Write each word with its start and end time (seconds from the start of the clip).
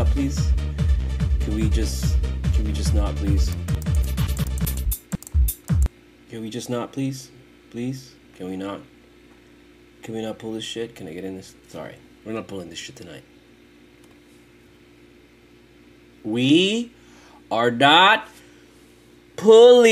not, 0.00 0.06
please? 0.06 0.52
Can 1.40 1.56
we 1.56 1.68
just, 1.68 2.16
can 2.54 2.64
we 2.64 2.72
just 2.72 2.94
not, 2.94 3.14
please? 3.16 3.54
Can 6.30 6.40
we 6.42 6.48
just 6.48 6.70
not, 6.70 6.92
please? 6.92 7.30
Please? 7.70 8.14
Can 8.36 8.48
we 8.48 8.56
not? 8.56 8.80
Can 10.02 10.14
we 10.14 10.22
not 10.22 10.38
pull 10.38 10.52
this 10.52 10.64
shit? 10.64 10.94
Can 10.94 11.08
I 11.08 11.12
get 11.12 11.24
in 11.24 11.36
this? 11.36 11.54
Sorry, 11.68 11.96
we're 12.24 12.32
not 12.32 12.46
pulling 12.46 12.70
this 12.70 12.78
shit 12.78 12.96
tonight. 12.96 13.24
We 16.22 16.92
are 17.50 17.70
not 17.70 18.28
pulling 19.36 19.88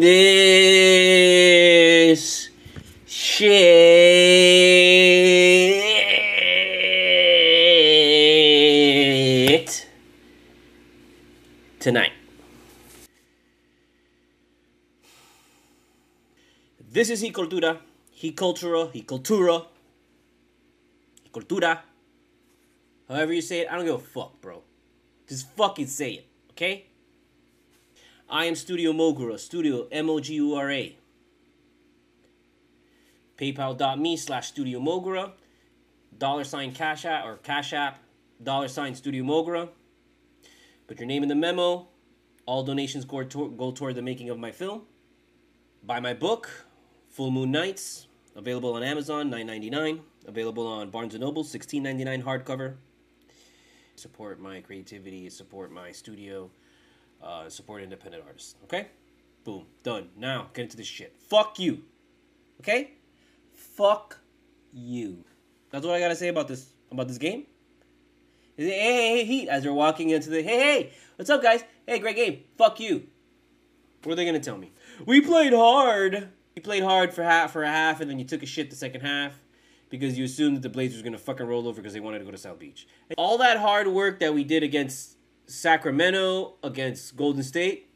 this 0.00 2.50
shit 3.06 3.91
tonight. 11.82 12.12
This 16.78 17.10
is 17.10 17.20
He 17.20 17.32
Cultura, 17.32 17.78
He 18.12 18.32
Cultura, 18.32 18.92
He 18.92 19.02
Cultura, 19.02 19.66
Cultura. 21.32 21.80
However 23.08 23.32
you 23.32 23.42
say 23.42 23.60
it, 23.60 23.68
I 23.68 23.76
don't 23.76 23.84
give 23.84 23.96
a 23.96 23.98
fuck, 23.98 24.40
bro. 24.40 24.62
Just 25.28 25.50
fucking 25.56 25.88
say 25.88 26.12
it, 26.12 26.26
okay? 26.52 26.86
I 28.30 28.44
am 28.44 28.54
Studio 28.54 28.92
Mogura, 28.92 29.38
Studio 29.38 29.88
M 29.90 30.08
O 30.08 30.20
G 30.20 30.34
U 30.34 30.54
R 30.54 30.70
A. 30.70 30.96
PayPal.me 33.36 34.16
slash 34.16 34.48
Studio 34.48 34.78
Mogura, 34.78 35.32
dollar 36.16 36.44
sign 36.44 36.72
Cash 36.72 37.04
App 37.06 37.24
or 37.24 37.38
Cash 37.38 37.72
App, 37.72 37.98
dollar 38.40 38.68
sign 38.68 38.94
Studio 38.94 39.24
Mogura. 39.24 39.68
Put 40.86 40.98
your 40.98 41.06
name 41.06 41.22
in 41.22 41.28
the 41.28 41.34
memo. 41.34 41.88
All 42.44 42.62
donations 42.64 43.04
go, 43.04 43.22
to- 43.22 43.54
go 43.56 43.70
toward 43.70 43.94
the 43.94 44.02
making 44.02 44.30
of 44.30 44.38
my 44.38 44.50
film. 44.50 44.82
Buy 45.84 46.00
my 46.00 46.14
book, 46.14 46.50
Full 47.10 47.30
Moon 47.30 47.50
Nights, 47.50 48.06
available 48.36 48.74
on 48.74 48.82
Amazon, 48.82 49.30
nine 49.30 49.46
ninety 49.46 49.70
nine. 49.70 50.00
Available 50.26 50.66
on 50.66 50.90
Barnes 50.90 51.18
Noble, 51.18 51.44
sixteen 51.44 51.82
ninety 51.82 52.04
nine 52.04 52.22
hardcover. 52.22 52.76
Support 53.96 54.40
my 54.40 54.60
creativity, 54.60 55.28
support 55.28 55.72
my 55.72 55.92
studio, 55.92 56.50
uh, 57.22 57.48
support 57.48 57.82
independent 57.82 58.22
artists. 58.26 58.54
Okay, 58.64 58.88
boom, 59.44 59.66
done. 59.82 60.08
Now 60.16 60.50
get 60.54 60.62
into 60.62 60.76
this 60.76 60.86
shit. 60.86 61.16
Fuck 61.18 61.58
you. 61.58 61.82
Okay, 62.60 62.92
fuck 63.52 64.18
you. 64.72 65.24
That's 65.70 65.84
what 65.84 65.94
I 65.94 66.00
gotta 66.00 66.16
say 66.16 66.28
about 66.28 66.48
this 66.48 66.72
about 66.90 67.08
this 67.08 67.18
game. 67.18 67.46
Hey, 68.56 68.68
hey, 68.68 69.16
hey, 69.16 69.24
Heat, 69.24 69.48
as 69.48 69.62
they're 69.62 69.72
walking 69.72 70.10
into 70.10 70.28
the, 70.28 70.42
hey, 70.42 70.58
hey, 70.58 70.92
what's 71.16 71.30
up, 71.30 71.42
guys? 71.42 71.64
Hey, 71.86 71.98
great 71.98 72.16
game. 72.16 72.40
Fuck 72.58 72.80
you. 72.80 73.06
What 74.02 74.12
are 74.12 74.16
they 74.16 74.26
gonna 74.26 74.40
tell 74.40 74.58
me? 74.58 74.72
We 75.06 75.22
played 75.22 75.54
hard. 75.54 76.28
You 76.54 76.60
played 76.60 76.82
hard 76.82 77.14
for 77.14 77.22
half 77.22 77.52
for 77.52 77.62
a 77.62 77.68
half, 77.68 78.02
and 78.02 78.10
then 78.10 78.18
you 78.18 78.26
took 78.26 78.42
a 78.42 78.46
shit 78.46 78.68
the 78.68 78.76
second 78.76 79.00
half 79.00 79.32
because 79.88 80.18
you 80.18 80.24
assumed 80.24 80.56
that 80.56 80.62
the 80.62 80.68
Blazers 80.68 80.98
were 80.98 81.04
gonna 81.04 81.16
fucking 81.16 81.46
roll 81.46 81.66
over 81.66 81.80
because 81.80 81.94
they 81.94 82.00
wanted 82.00 82.18
to 82.18 82.26
go 82.26 82.30
to 82.30 82.36
South 82.36 82.58
Beach. 82.58 82.86
All 83.16 83.38
that 83.38 83.58
hard 83.58 83.88
work 83.88 84.20
that 84.20 84.34
we 84.34 84.44
did 84.44 84.62
against 84.62 85.16
Sacramento, 85.46 86.56
against 86.62 87.16
Golden 87.16 87.42
State. 87.42 87.88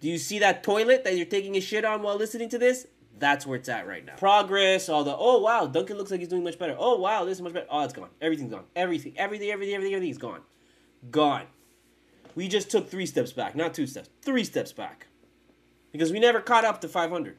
Do 0.00 0.08
you 0.08 0.16
see 0.16 0.38
that 0.38 0.62
toilet 0.62 1.04
that 1.04 1.16
you're 1.16 1.26
taking 1.26 1.54
a 1.56 1.60
shit 1.60 1.84
on 1.84 2.00
while 2.00 2.16
listening 2.16 2.48
to 2.50 2.58
this? 2.58 2.86
That's 3.18 3.46
where 3.46 3.56
it's 3.56 3.68
at 3.68 3.86
right 3.86 4.04
now. 4.04 4.16
Progress, 4.16 4.88
all 4.88 5.04
the 5.04 5.16
oh 5.16 5.38
wow, 5.38 5.66
Duncan 5.66 5.96
looks 5.96 6.10
like 6.10 6.20
he's 6.20 6.28
doing 6.28 6.44
much 6.44 6.58
better. 6.58 6.76
Oh 6.78 6.98
wow, 6.98 7.24
this 7.24 7.38
is 7.38 7.42
much 7.42 7.52
better. 7.52 7.66
Oh, 7.70 7.82
it's 7.82 7.92
gone. 7.92 8.10
Everything's 8.20 8.52
gone. 8.52 8.64
Everything, 8.74 9.12
everything, 9.16 9.50
everything, 9.50 9.74
everything, 9.74 9.94
everything's 9.94 10.18
gone. 10.18 10.40
Gone. 11.10 11.46
We 12.34 12.48
just 12.48 12.70
took 12.70 12.90
three 12.90 13.06
steps 13.06 13.32
back, 13.32 13.54
not 13.54 13.74
two 13.74 13.86
steps, 13.86 14.10
three 14.22 14.42
steps 14.42 14.72
back, 14.72 15.06
because 15.92 16.10
we 16.10 16.18
never 16.18 16.40
caught 16.40 16.64
up 16.64 16.80
to 16.80 16.88
500. 16.88 17.36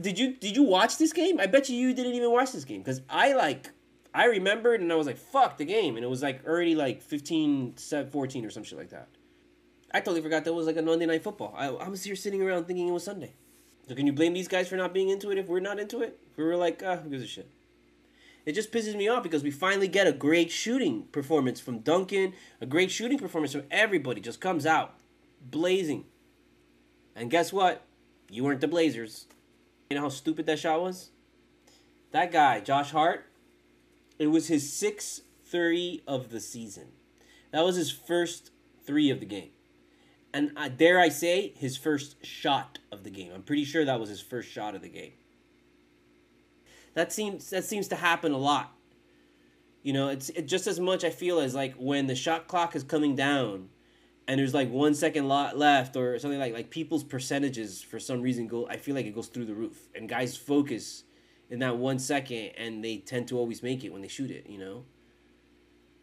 Did 0.00 0.18
you 0.18 0.34
did 0.34 0.56
you 0.56 0.64
watch 0.64 0.98
this 0.98 1.12
game? 1.12 1.38
I 1.40 1.46
bet 1.46 1.68
you 1.68 1.76
you 1.76 1.94
didn't 1.94 2.14
even 2.14 2.32
watch 2.32 2.52
this 2.52 2.64
game 2.64 2.80
because 2.80 3.00
I 3.08 3.32
like 3.34 3.70
I 4.12 4.26
remembered 4.26 4.80
and 4.80 4.92
I 4.92 4.96
was 4.96 5.06
like 5.06 5.16
fuck 5.16 5.56
the 5.58 5.64
game 5.64 5.96
and 5.96 6.04
it 6.04 6.08
was 6.08 6.22
like 6.22 6.44
already 6.44 6.74
like 6.74 7.02
15, 7.02 7.74
14 8.10 8.44
or 8.44 8.50
some 8.50 8.64
shit 8.64 8.78
like 8.78 8.90
that. 8.90 9.08
I 9.94 10.00
totally 10.00 10.20
forgot 10.20 10.44
that 10.44 10.52
was 10.52 10.66
like 10.66 10.76
a 10.76 10.82
Monday 10.82 11.06
night 11.06 11.22
football. 11.22 11.54
I, 11.56 11.68
I 11.68 11.88
was 11.88 12.02
here 12.02 12.16
sitting 12.16 12.42
around 12.42 12.66
thinking 12.66 12.88
it 12.88 12.92
was 12.92 13.04
Sunday. 13.04 13.34
So 13.88 13.94
can 13.94 14.06
you 14.06 14.12
blame 14.12 14.32
these 14.32 14.48
guys 14.48 14.68
for 14.68 14.76
not 14.76 14.92
being 14.92 15.10
into 15.10 15.30
it 15.30 15.38
if 15.38 15.46
we're 15.46 15.60
not 15.60 15.78
into 15.78 16.02
it? 16.02 16.18
If 16.30 16.36
we 16.36 16.44
were 16.44 16.56
like, 16.56 16.82
ah, 16.84 16.96
who 16.96 17.10
gives 17.10 17.22
a 17.22 17.26
shit? 17.26 17.48
It 18.44 18.54
just 18.54 18.72
pisses 18.72 18.96
me 18.96 19.08
off 19.08 19.22
because 19.22 19.42
we 19.42 19.50
finally 19.50 19.88
get 19.88 20.06
a 20.06 20.12
great 20.12 20.50
shooting 20.50 21.04
performance 21.12 21.60
from 21.60 21.80
Duncan, 21.80 22.32
a 22.60 22.66
great 22.66 22.90
shooting 22.90 23.18
performance 23.18 23.52
from 23.52 23.64
everybody. 23.70 24.20
Just 24.20 24.40
comes 24.40 24.66
out 24.66 24.94
blazing. 25.40 26.04
And 27.14 27.30
guess 27.30 27.52
what? 27.52 27.82
You 28.30 28.44
weren't 28.44 28.60
the 28.60 28.68
Blazers. 28.68 29.26
You 29.90 29.96
know 29.96 30.02
how 30.02 30.08
stupid 30.08 30.46
that 30.46 30.58
shot 30.58 30.80
was? 30.80 31.10
That 32.12 32.32
guy, 32.32 32.60
Josh 32.60 32.90
Hart, 32.90 33.26
it 34.18 34.28
was 34.28 34.48
his 34.48 34.72
sixth 34.72 35.22
three 35.44 36.02
of 36.06 36.30
the 36.30 36.40
season. 36.40 36.88
That 37.52 37.64
was 37.64 37.76
his 37.76 37.90
first 37.90 38.50
three 38.84 39.10
of 39.10 39.20
the 39.20 39.26
game. 39.26 39.50
And 40.32 40.52
dare 40.76 41.00
I 41.00 41.08
say, 41.08 41.52
his 41.56 41.76
first 41.76 42.24
shot 42.24 42.78
of 42.92 43.04
the 43.04 43.10
game. 43.10 43.32
I'm 43.34 43.42
pretty 43.42 43.64
sure 43.64 43.84
that 43.84 43.98
was 43.98 44.10
his 44.10 44.20
first 44.20 44.50
shot 44.50 44.74
of 44.74 44.82
the 44.82 44.88
game. 44.88 45.12
That 46.94 47.12
seems 47.12 47.50
that 47.50 47.64
seems 47.64 47.88
to 47.88 47.96
happen 47.96 48.32
a 48.32 48.38
lot. 48.38 48.72
You 49.82 49.92
know, 49.92 50.08
it's 50.08 50.30
it 50.30 50.48
just 50.48 50.66
as 50.66 50.80
much 50.80 51.04
I 51.04 51.10
feel 51.10 51.40
as 51.40 51.54
like 51.54 51.74
when 51.76 52.06
the 52.06 52.14
shot 52.14 52.48
clock 52.48 52.74
is 52.74 52.82
coming 52.82 53.14
down, 53.14 53.68
and 54.26 54.40
there's 54.40 54.54
like 54.54 54.70
one 54.70 54.94
second 54.94 55.28
lot 55.28 55.56
left 55.56 55.94
or 55.96 56.18
something 56.18 56.40
like 56.40 56.52
like 56.52 56.70
people's 56.70 57.04
percentages 57.04 57.82
for 57.82 58.00
some 58.00 58.22
reason 58.22 58.46
go. 58.46 58.66
I 58.66 58.78
feel 58.78 58.94
like 58.94 59.06
it 59.06 59.14
goes 59.14 59.28
through 59.28 59.44
the 59.44 59.54
roof, 59.54 59.88
and 59.94 60.08
guys 60.08 60.36
focus 60.36 61.04
in 61.50 61.60
that 61.60 61.76
one 61.76 61.98
second, 61.98 62.52
and 62.56 62.84
they 62.84 62.96
tend 62.96 63.28
to 63.28 63.38
always 63.38 63.62
make 63.62 63.84
it 63.84 63.92
when 63.92 64.02
they 64.02 64.08
shoot 64.08 64.30
it. 64.30 64.46
You 64.48 64.58
know. 64.58 64.84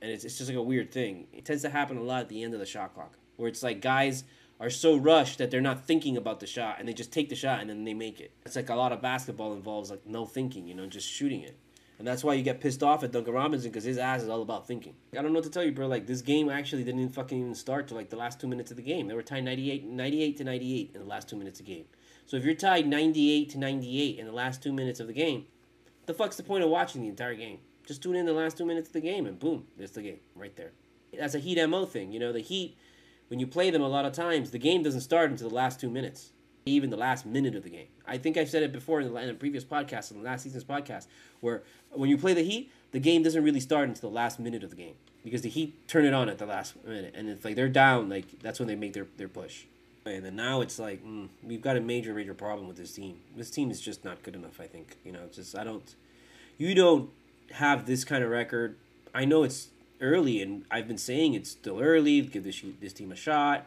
And 0.01 0.11
it's, 0.11 0.25
it's 0.25 0.37
just 0.37 0.49
like 0.49 0.57
a 0.57 0.61
weird 0.61 0.91
thing. 0.91 1.27
It 1.31 1.45
tends 1.45 1.63
to 1.63 1.69
happen 1.69 1.97
a 1.97 2.03
lot 2.03 2.21
at 2.21 2.29
the 2.29 2.43
end 2.43 2.53
of 2.53 2.59
the 2.59 2.65
shot 2.65 2.93
clock, 2.93 3.17
where 3.35 3.49
it's 3.49 3.63
like 3.63 3.81
guys 3.81 4.23
are 4.59 4.69
so 4.69 4.95
rushed 4.95 5.39
that 5.39 5.51
they're 5.51 5.61
not 5.61 5.85
thinking 5.85 6.15
about 6.15 6.39
the 6.39 6.47
shot 6.47 6.77
and 6.79 6.87
they 6.87 6.93
just 6.93 7.11
take 7.11 7.29
the 7.29 7.35
shot 7.35 7.59
and 7.59 7.69
then 7.69 7.83
they 7.83 7.93
make 7.93 8.19
it. 8.19 8.31
It's 8.45 8.55
like 8.55 8.69
a 8.69 8.75
lot 8.75 8.91
of 8.91 9.01
basketball 9.01 9.53
involves 9.53 9.91
like 9.91 10.05
no 10.05 10.25
thinking, 10.25 10.67
you 10.67 10.73
know, 10.73 10.85
just 10.85 11.09
shooting 11.09 11.41
it. 11.41 11.57
And 11.99 12.07
that's 12.07 12.23
why 12.23 12.33
you 12.33 12.43
get 12.43 12.59
pissed 12.59 12.83
off 12.83 13.03
at 13.03 13.11
Duncan 13.11 13.33
Robinson 13.33 13.69
because 13.69 13.83
his 13.83 13.97
ass 13.97 14.23
is 14.23 14.29
all 14.29 14.41
about 14.41 14.67
thinking. 14.67 14.95
I 15.17 15.21
don't 15.21 15.31
know 15.31 15.39
what 15.39 15.45
to 15.45 15.49
tell 15.49 15.63
you, 15.63 15.71
bro. 15.71 15.87
Like 15.87 16.07
this 16.07 16.21
game 16.21 16.49
actually 16.49 16.83
didn't 16.83 17.01
even 17.01 17.13
fucking 17.13 17.39
even 17.39 17.55
start 17.55 17.87
till 17.87 17.97
like 17.97 18.09
the 18.09 18.15
last 18.15 18.39
two 18.39 18.47
minutes 18.47 18.71
of 18.71 18.77
the 18.77 18.83
game. 18.83 19.07
They 19.07 19.13
were 19.13 19.23
tied 19.23 19.43
98, 19.43 19.85
98 19.85 20.37
to 20.37 20.43
98 20.43 20.91
in 20.93 21.01
the 21.01 21.07
last 21.07 21.29
two 21.29 21.35
minutes 21.35 21.59
of 21.59 21.65
the 21.65 21.73
game. 21.73 21.85
So 22.25 22.37
if 22.37 22.45
you're 22.45 22.55
tied 22.55 22.87
98 22.87 23.49
to 23.51 23.59
98 23.59 24.19
in 24.19 24.25
the 24.25 24.31
last 24.31 24.63
two 24.63 24.73
minutes 24.73 24.99
of 24.99 25.07
the 25.07 25.13
game, 25.13 25.45
the 26.05 26.13
fuck's 26.13 26.35
the 26.35 26.43
point 26.43 26.63
of 26.63 26.69
watching 26.69 27.01
the 27.01 27.09
entire 27.09 27.35
game? 27.35 27.59
Just 27.85 28.01
tune 28.01 28.15
in 28.15 28.25
the 28.25 28.33
last 28.33 28.57
two 28.57 28.65
minutes 28.65 28.89
of 28.89 28.93
the 28.93 29.01
game 29.01 29.25
and 29.25 29.37
boom, 29.37 29.67
there's 29.77 29.91
the 29.91 30.01
game 30.01 30.19
right 30.35 30.55
there. 30.55 30.71
That's 31.17 31.35
a 31.35 31.39
Heat 31.39 31.63
MO 31.67 31.85
thing. 31.85 32.11
You 32.11 32.19
know, 32.19 32.33
the 32.33 32.39
Heat, 32.39 32.75
when 33.33 33.39
you 33.39 33.47
play 33.47 33.71
them 33.71 33.81
a 33.81 33.87
lot 33.87 34.05
of 34.05 34.13
times, 34.13 34.51
the 34.51 34.59
game 34.59 34.83
doesn't 34.83 35.01
start 35.01 35.31
until 35.31 35.49
the 35.49 35.55
last 35.55 35.79
two 35.79 35.89
minutes, 35.89 36.29
even 36.67 36.91
the 36.91 36.97
last 36.97 37.25
minute 37.25 37.55
of 37.55 37.63
the 37.63 37.69
game. 37.71 37.87
I 38.05 38.19
think 38.19 38.37
I've 38.37 38.47
said 38.47 38.61
it 38.61 38.71
before 38.71 39.01
in, 39.01 39.11
the, 39.11 39.19
in 39.19 39.29
a 39.29 39.33
previous 39.33 39.63
podcast, 39.63 40.11
in 40.11 40.17
the 40.17 40.23
last 40.23 40.43
season's 40.43 40.63
podcast, 40.63 41.07
where 41.39 41.63
when 41.89 42.11
you 42.11 42.17
play 42.19 42.35
the 42.35 42.43
Heat, 42.43 42.71
the 42.91 42.99
game 42.99 43.23
doesn't 43.23 43.43
really 43.43 43.59
start 43.59 43.89
until 43.89 44.11
the 44.11 44.15
last 44.15 44.39
minute 44.39 44.63
of 44.63 44.69
the 44.69 44.75
game 44.75 44.93
because 45.23 45.41
the 45.41 45.49
Heat 45.49 45.87
turn 45.87 46.05
it 46.05 46.13
on 46.13 46.29
at 46.29 46.37
the 46.37 46.45
last 46.45 46.75
minute, 46.85 47.15
and 47.17 47.27
it's 47.27 47.43
like 47.43 47.55
they're 47.55 47.67
down, 47.67 48.07
like 48.07 48.39
that's 48.39 48.59
when 48.59 48.67
they 48.67 48.75
make 48.75 48.93
their, 48.93 49.07
their 49.17 49.27
push. 49.27 49.63
And 50.05 50.23
then 50.23 50.35
now 50.35 50.61
it's 50.61 50.77
like 50.77 51.03
mm, 51.03 51.27
we've 51.41 51.59
got 51.59 51.75
a 51.75 51.81
major, 51.81 52.13
major 52.13 52.35
problem 52.35 52.67
with 52.67 52.77
this 52.77 52.93
team. 52.93 53.17
This 53.35 53.49
team 53.49 53.71
is 53.71 53.81
just 53.81 54.05
not 54.05 54.21
good 54.21 54.35
enough. 54.35 54.59
I 54.59 54.67
think 54.67 54.97
you 55.03 55.11
know, 55.11 55.21
just 55.31 55.57
I 55.57 55.63
don't. 55.63 55.95
You 56.59 56.75
don't 56.75 57.09
have 57.53 57.87
this 57.87 58.05
kind 58.05 58.23
of 58.23 58.29
record. 58.29 58.77
I 59.11 59.25
know 59.25 59.41
it's 59.41 59.69
early, 60.03 60.41
and 60.41 60.65
I've 60.69 60.87
been 60.87 60.97
saying 60.99 61.33
it's 61.33 61.51
still 61.51 61.79
early. 61.79 62.21
Give 62.21 62.43
this 62.43 62.61
this 62.79 62.93
team 62.93 63.11
a 63.11 63.15
shot. 63.15 63.65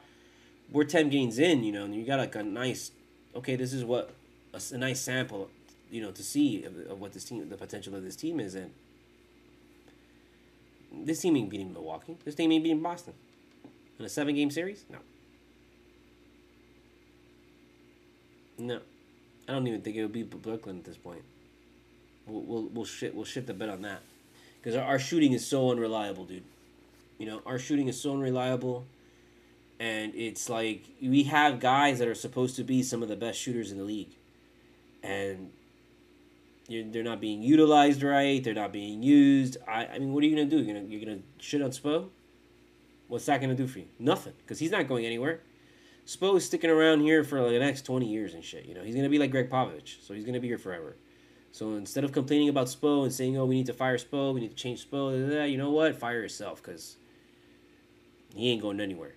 We're 0.71 0.85
ten 0.85 1.09
games 1.09 1.39
in, 1.39 1.65
you 1.65 1.73
know, 1.73 1.85
and 1.85 1.95
you 1.95 2.05
got 2.05 2.19
like 2.19 2.35
a 2.37 2.43
nice. 2.43 2.93
Okay, 3.35 3.57
this 3.57 3.73
is 3.73 3.85
what 3.85 4.15
a, 4.55 4.61
a 4.73 4.79
nice 4.79 5.01
sample, 5.01 5.51
you 5.91 6.03
know, 6.03 6.11
to 6.13 6.23
see 6.23 6.65
of, 6.65 6.79
of 6.91 7.01
what 7.01 7.13
this 7.13 7.25
team, 7.25 7.49
the 7.49 7.57
potential 7.57 7.95
of 7.95 8.05
this 8.05 8.17
team 8.17 8.39
is, 8.39 8.55
and 8.55 8.71
this 10.93 11.21
team 11.21 11.37
ain't 11.37 11.51
beating 11.51 11.73
Milwaukee. 11.73 12.17
This 12.25 12.35
team 12.35 12.53
ain't 12.53 12.63
beating 12.63 12.83
Boston 12.83 13.15
in 13.99 14.05
a 14.05 14.09
seven 14.09 14.35
game 14.35 14.51
series. 14.51 14.85
No. 14.91 14.99
No, 18.59 18.81
I 19.47 19.53
don't 19.53 19.67
even 19.67 19.83
think 19.83 19.97
it 19.97 20.03
would 20.03 20.13
be 20.13 20.23
Brooklyn 20.23 20.79
at 20.79 20.85
this 20.85 20.97
point. 20.97 21.23
We'll 22.27 22.43
we'll, 22.43 22.69
we'll 22.73 22.85
shit 22.87 23.15
we'll 23.15 23.27
shit 23.27 23.47
the 23.47 23.53
bet 23.53 23.69
on 23.69 23.83
that 23.83 24.01
because 24.67 24.81
our, 24.83 24.99
shooting 24.99 25.33
is 25.33 25.47
so 25.47 25.71
unreliable, 25.71 26.25
dude. 26.25 26.43
You 27.19 27.27
know, 27.27 27.41
our 27.47 27.57
shooting 27.57 27.87
is 27.87 28.01
so 28.01 28.15
unreliable, 28.15 28.85
and 29.79 30.13
it's 30.17 30.51
like 30.51 30.83
we 31.01 31.23
have 31.23 31.61
guys 31.61 32.01
that 32.01 32.09
are 32.09 32.17
supposed 32.17 32.57
to 32.57 32.65
be 32.65 32.83
some 32.83 33.01
of 33.01 33.09
the 33.09 33.15
best 33.15 33.39
shooters 33.39 33.71
in 33.71 33.79
the 33.79 33.85
league, 33.85 34.17
and 35.05 35.53
they're 36.69 37.05
not 37.05 37.21
being 37.21 37.43
utilized 37.43 38.03
right. 38.03 38.43
They're 38.43 38.55
not 38.55 38.73
being 38.73 39.05
used. 39.05 39.57
I, 39.69 39.87
I 39.87 39.99
mean, 40.01 40.13
what 40.13 40.25
are 40.25 40.27
you 40.27 40.35
gonna 40.35 40.51
do? 40.51 40.57
You're 40.57 40.75
gonna 40.75 40.87
you're 40.89 41.01
gonna 41.01 41.21
shit 41.39 41.63
on 41.63 41.71
Spo? 41.71 42.09
What's 43.07 43.27
that 43.27 43.41
gonna 43.41 43.55
do 43.55 43.69
for 43.69 43.79
you? 43.79 43.87
Nothing, 44.01 44.33
because 44.39 44.59
he's 44.59 44.73
not 44.73 44.89
going 44.89 45.07
anywhere. 45.07 45.43
Spo 46.09 46.37
is 46.37 46.45
sticking 46.45 46.71
around 46.71 47.03
here 47.03 47.23
for 47.23 47.41
like 47.41 47.53
the 47.53 47.61
next 47.61 47.83
twenty 47.83 48.09
years 48.09 48.35
and 48.35 48.45
shit. 48.45 48.65
You 48.65 48.75
know, 48.75 48.83
he's 48.83 48.97
gonna 48.97 49.09
be 49.09 49.21
like 49.21 49.31
Gregg 49.31 49.49
Popovich, 49.49 50.05
so 50.05 50.13
he's 50.13 50.25
gonna 50.25 50.41
be 50.41 50.49
here 50.49 50.59
forever. 50.59 50.97
So 51.57 51.73
instead 51.73 52.05
of 52.05 52.13
complaining 52.13 52.51
about 52.51 52.67
Spo 52.67 53.05
and 53.05 53.11
saying, 53.11 53.39
"Oh, 53.39 53.47
we 53.47 53.55
need 53.55 53.65
to 53.65 53.73
fire 53.73 53.97
Spo, 53.97 54.35
we 54.35 54.43
need 54.43 54.51
to 54.51 54.63
change 54.63 54.87
Spo," 54.87 55.51
you 55.51 55.57
know 55.57 55.71
what? 55.71 55.97
Fire 55.97 56.21
yourself, 56.21 56.63
because 56.63 56.99
he 58.35 58.51
ain't 58.51 58.61
going 58.61 58.79
anywhere. 58.79 59.15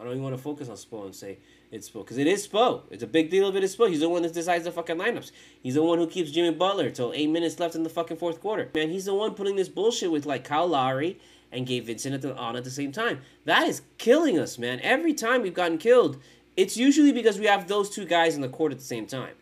I 0.00 0.02
don't 0.02 0.12
even 0.12 0.22
want 0.22 0.34
to 0.34 0.42
focus 0.42 0.70
on 0.70 0.76
Spo 0.76 1.04
and 1.04 1.14
say 1.14 1.36
it's 1.70 1.90
Spo 1.90 2.04
because 2.04 2.16
it 2.16 2.26
is 2.26 2.48
Spo. 2.48 2.84
It's 2.90 3.02
a 3.02 3.06
big 3.06 3.28
deal 3.28 3.50
if 3.50 3.54
it 3.54 3.62
is 3.62 3.76
Spo. 3.76 3.86
He's 3.86 4.00
the 4.00 4.08
one 4.08 4.22
that 4.22 4.32
decides 4.32 4.64
the 4.64 4.72
fucking 4.72 4.96
lineups. 4.96 5.30
He's 5.62 5.74
the 5.74 5.82
one 5.82 5.98
who 5.98 6.06
keeps 6.06 6.30
Jimmy 6.30 6.56
Butler 6.56 6.88
till 6.88 7.12
eight 7.14 7.28
minutes 7.28 7.60
left 7.60 7.74
in 7.74 7.82
the 7.82 7.90
fucking 7.90 8.16
fourth 8.16 8.40
quarter. 8.40 8.70
Man, 8.74 8.88
he's 8.88 9.04
the 9.04 9.12
one 9.12 9.34
putting 9.34 9.56
this 9.56 9.68
bullshit 9.68 10.10
with 10.10 10.24
like 10.24 10.44
Kyle 10.44 10.68
Lowry 10.68 11.20
and 11.52 11.66
Gabe 11.66 11.84
Vincent 11.84 12.14
at 12.14 12.22
the, 12.22 12.34
on 12.34 12.56
at 12.56 12.64
the 12.64 12.70
same 12.70 12.92
time. 12.92 13.20
That 13.44 13.68
is 13.68 13.82
killing 13.98 14.38
us, 14.38 14.56
man. 14.56 14.80
Every 14.80 15.12
time 15.12 15.42
we've 15.42 15.52
gotten 15.52 15.76
killed, 15.76 16.16
it's 16.56 16.78
usually 16.78 17.12
because 17.12 17.38
we 17.38 17.44
have 17.44 17.68
those 17.68 17.90
two 17.90 18.06
guys 18.06 18.36
in 18.36 18.40
the 18.40 18.48
court 18.48 18.72
at 18.72 18.78
the 18.78 18.84
same 18.84 19.06
time. 19.06 19.34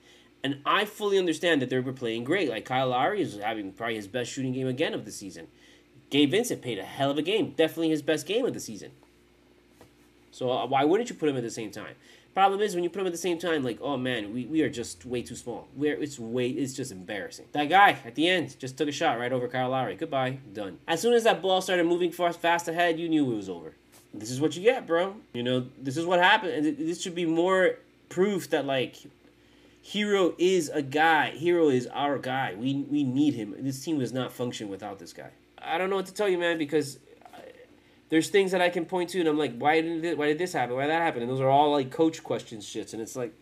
And 0.46 0.60
I 0.64 0.84
fully 0.84 1.19
understand 1.19 1.60
that 1.60 1.70
they 1.70 1.81
were 1.81 1.93
playing 1.93 2.22
great. 2.22 2.48
Like 2.48 2.64
Kyle 2.66 2.90
Lowry 2.90 3.20
is 3.20 3.37
having 3.37 3.72
probably 3.72 3.96
his 3.96 4.06
best 4.06 4.31
shooting 4.31 4.52
game 4.52 4.69
again 4.69 4.94
of 4.94 5.04
the 5.04 5.10
season. 5.10 5.48
Gabe 6.08 6.31
Vincent 6.31 6.62
played 6.62 6.78
a 6.78 6.84
hell 6.84 7.10
of 7.10 7.19
a 7.19 7.22
game. 7.22 7.50
Definitely 7.56 7.88
his 7.88 8.00
best 8.00 8.28
game 8.28 8.46
of 8.46 8.54
the 8.54 8.60
season. 8.60 8.93
So 10.31 10.52
uh, 10.52 10.64
why 10.66 10.84
wouldn't 10.84 11.10
you 11.10 11.16
put 11.16 11.26
them 11.26 11.37
at 11.37 11.43
the 11.43 11.50
same 11.50 11.72
time? 11.72 11.96
Problem 12.32 12.60
is 12.60 12.76
when 12.76 12.84
you 12.84 12.90
put 12.90 12.98
them 12.98 13.08
at 13.08 13.12
the 13.12 13.19
same 13.19 13.38
time, 13.38 13.64
like, 13.64 13.81
oh 13.82 13.96
man, 13.96 14.32
we, 14.32 14.44
we 14.44 14.62
are 14.62 14.69
just 14.70 15.04
way 15.04 15.20
too 15.20 15.34
small. 15.34 15.66
We're 15.75 16.00
it's 16.00 16.16
way 16.16 16.50
it's 16.50 16.75
just 16.75 16.92
embarrassing. 16.92 17.46
That 17.50 17.69
guy 17.69 17.99
at 18.04 18.14
the 18.14 18.28
end 18.28 18.56
just 18.60 18.78
took 18.78 18.88
a 18.88 18.92
shot 18.92 19.19
right 19.19 19.32
over 19.32 19.49
Kyle 19.49 19.70
Lowry. 19.70 19.96
Goodbye, 19.96 20.38
done. 20.52 20.78
As 20.87 21.00
soon 21.00 21.14
as 21.14 21.25
that 21.25 21.42
ball 21.42 21.60
started 21.60 21.87
moving 21.87 22.12
fast 22.12 22.38
fast 22.38 22.69
ahead, 22.69 23.00
you 23.00 23.08
knew 23.08 23.32
it 23.32 23.37
was 23.37 23.49
over. 23.49 23.75
This 24.14 24.31
is 24.31 24.40
what 24.40 24.56
you 24.56 24.62
get, 24.62 24.87
bro. 24.87 25.16
You 25.32 25.42
know, 25.42 25.66
this 25.76 25.96
is 25.96 26.06
what 26.06 26.20
happened. 26.20 26.52
And 26.52 26.78
this 26.78 27.02
should 27.02 27.16
be 27.16 27.26
more 27.26 27.78
proof 28.08 28.49
that 28.50 28.64
like 28.64 28.94
Herro 29.93 30.35
is 30.38 30.69
a 30.69 30.83
guy. 30.83 31.35
Herro 31.41 31.73
is 31.73 31.87
our 31.88 32.19
guy. 32.19 32.55
We 32.56 32.87
we 32.91 33.05
need 33.05 33.35
him. 33.35 33.55
This 33.59 33.85
team 33.85 33.99
does 33.99 34.12
not 34.12 34.33
function 34.33 34.69
without 34.69 34.99
this 34.99 35.12
guy. 35.12 35.31
I 35.59 35.79
don't 35.79 35.91
know 35.91 35.97
what 35.97 36.06
to 36.06 36.15
tell 36.15 36.29
you, 36.29 36.38
man, 36.38 36.59
because 36.59 36.99
there's 38.09 38.29
things 38.29 38.53
that 38.53 38.61
I 38.61 38.69
can 38.69 38.85
point 38.85 39.11
to, 39.11 39.21
and 39.21 39.29
I'm 39.29 39.38
like, 39.38 39.56
why 39.56 39.81
did 39.81 40.03
this, 40.03 40.17
why 40.17 40.27
did 40.27 40.38
this 40.38 40.53
happen? 40.53 40.77
Why 40.77 40.83
did 40.83 40.91
that 40.91 41.03
happen? 41.03 41.23
And 41.23 41.31
those 41.31 41.41
are 41.41 41.49
all 41.49 41.73
like 41.73 41.91
coach 41.91 42.23
questions, 42.23 42.65
shits, 42.65 42.93
and 42.93 43.03
it's 43.03 43.17
like, 43.17 43.33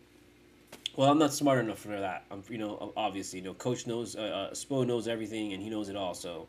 well, 0.95 1.09
I'm 1.11 1.19
not 1.19 1.33
smart 1.33 1.59
enough 1.59 1.79
for 1.79 1.89
that. 1.89 2.25
I'm, 2.31 2.43
you 2.49 2.57
know, 2.57 2.93
obviously, 2.95 3.39
you 3.39 3.45
know, 3.45 3.53
coach 3.53 3.85
knows, 3.85 4.15
uh, 4.15 4.21
uh, 4.21 4.53
Spo 4.53 4.85
knows 4.87 5.07
everything, 5.07 5.53
and 5.53 5.61
he 5.61 5.69
knows 5.69 5.89
it 5.89 5.95
all. 5.95 6.13
So, 6.13 6.47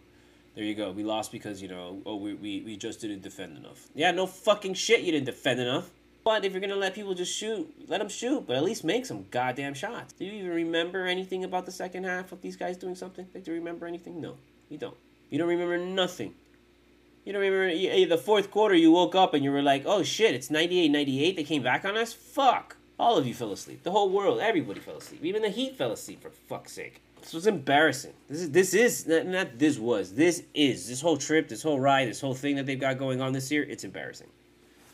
there 0.55 0.65
you 0.65 0.75
go. 0.75 0.93
We 0.93 1.05
lost 1.05 1.33
because 1.33 1.61
you 1.61 1.69
know, 1.69 2.01
oh, 2.07 2.17
we, 2.17 2.35
we 2.35 2.63
we 2.63 2.77
just 2.77 3.01
didn't 3.01 3.23
defend 3.23 3.59
enough. 3.59 3.87
Yeah, 3.95 4.13
no 4.13 4.27
fucking 4.27 4.75
shit. 4.75 5.01
You 5.01 5.13
didn't 5.13 5.27
defend 5.27 5.61
enough. 5.61 5.91
But 6.27 6.45
if 6.45 6.51
you're 6.51 6.61
gonna 6.61 6.75
let 6.75 6.93
people 6.93 7.15
just 7.15 7.33
shoot, 7.33 7.73
let 7.87 7.99
them 7.99 8.09
shoot, 8.09 8.49
but 8.49 8.57
at 8.57 8.65
least 8.65 8.83
make 8.83 9.07
some 9.07 9.27
goddamn 9.31 9.75
shots. 9.75 10.13
Do 10.13 10.25
you 10.25 10.33
even 10.33 10.51
remember 10.51 11.07
anything 11.07 11.45
about 11.45 11.67
the 11.67 11.71
second 11.71 12.03
half 12.03 12.33
of 12.33 12.41
these 12.41 12.57
guys 12.57 12.77
doing 12.77 12.97
something? 12.97 13.29
Like, 13.33 13.45
do 13.45 13.53
you 13.53 13.59
remember 13.59 13.87
anything? 13.87 14.21
No, 14.21 14.35
you 14.69 14.77
don't. 14.77 14.97
You 15.31 15.39
don't 15.39 15.47
remember 15.47 15.79
nothing. 15.79 16.35
You 17.25 17.33
don't 17.33 17.43
remember 17.43 17.69
eh, 17.73 18.07
the 18.07 18.19
fourth 18.19 18.51
quarter 18.51 18.75
you 18.75 18.91
woke 18.91 19.15
up 19.15 19.35
and 19.35 19.45
you 19.45 19.53
were 19.53 19.63
like, 19.63 19.85
oh 19.87 20.03
shit, 20.03 20.35
it's 20.35 20.51
98 20.51 20.89
98. 20.89 21.37
They 21.37 21.45
came 21.45 21.63
back 21.63 21.85
on 21.85 21.97
us? 21.97 22.13
Fuck. 22.13 22.77
All 22.99 23.17
of 23.17 23.25
you 23.25 23.33
fell 23.33 23.53
asleep. 23.53 23.85
The 23.85 23.93
whole 23.93 24.11
world, 24.11 24.41
everybody 24.41 24.81
fell 24.81 24.97
asleep. 24.97 25.25
Even 25.25 25.43
the 25.43 25.51
Heat 25.51 25.77
fell 25.77 25.93
asleep, 25.93 26.23
for 26.23 26.31
fuck's 26.31 26.73
sake. 26.73 27.03
This 27.21 27.35
was 27.35 27.47
embarrassing. 27.47 28.15
This 28.29 28.41
is, 28.41 28.51
this 28.51 28.75
is, 28.75 29.07
not, 29.07 29.27
not 29.27 29.59
this 29.61 29.79
was, 29.79 30.15
this 30.15 30.43
is, 30.55 30.89
this 30.89 31.01
whole 31.01 31.19
trip, 31.19 31.49
this 31.49 31.63
whole 31.63 31.79
ride, 31.79 32.09
this 32.09 32.21
whole 32.21 32.35
thing 32.35 32.57
that 32.57 32.67
they've 32.67 32.81
got 32.81 32.99
going 32.99 33.21
on 33.21 33.33
this 33.33 33.49
year, 33.53 33.63
it's 33.63 33.85
embarrassing. 33.85 34.27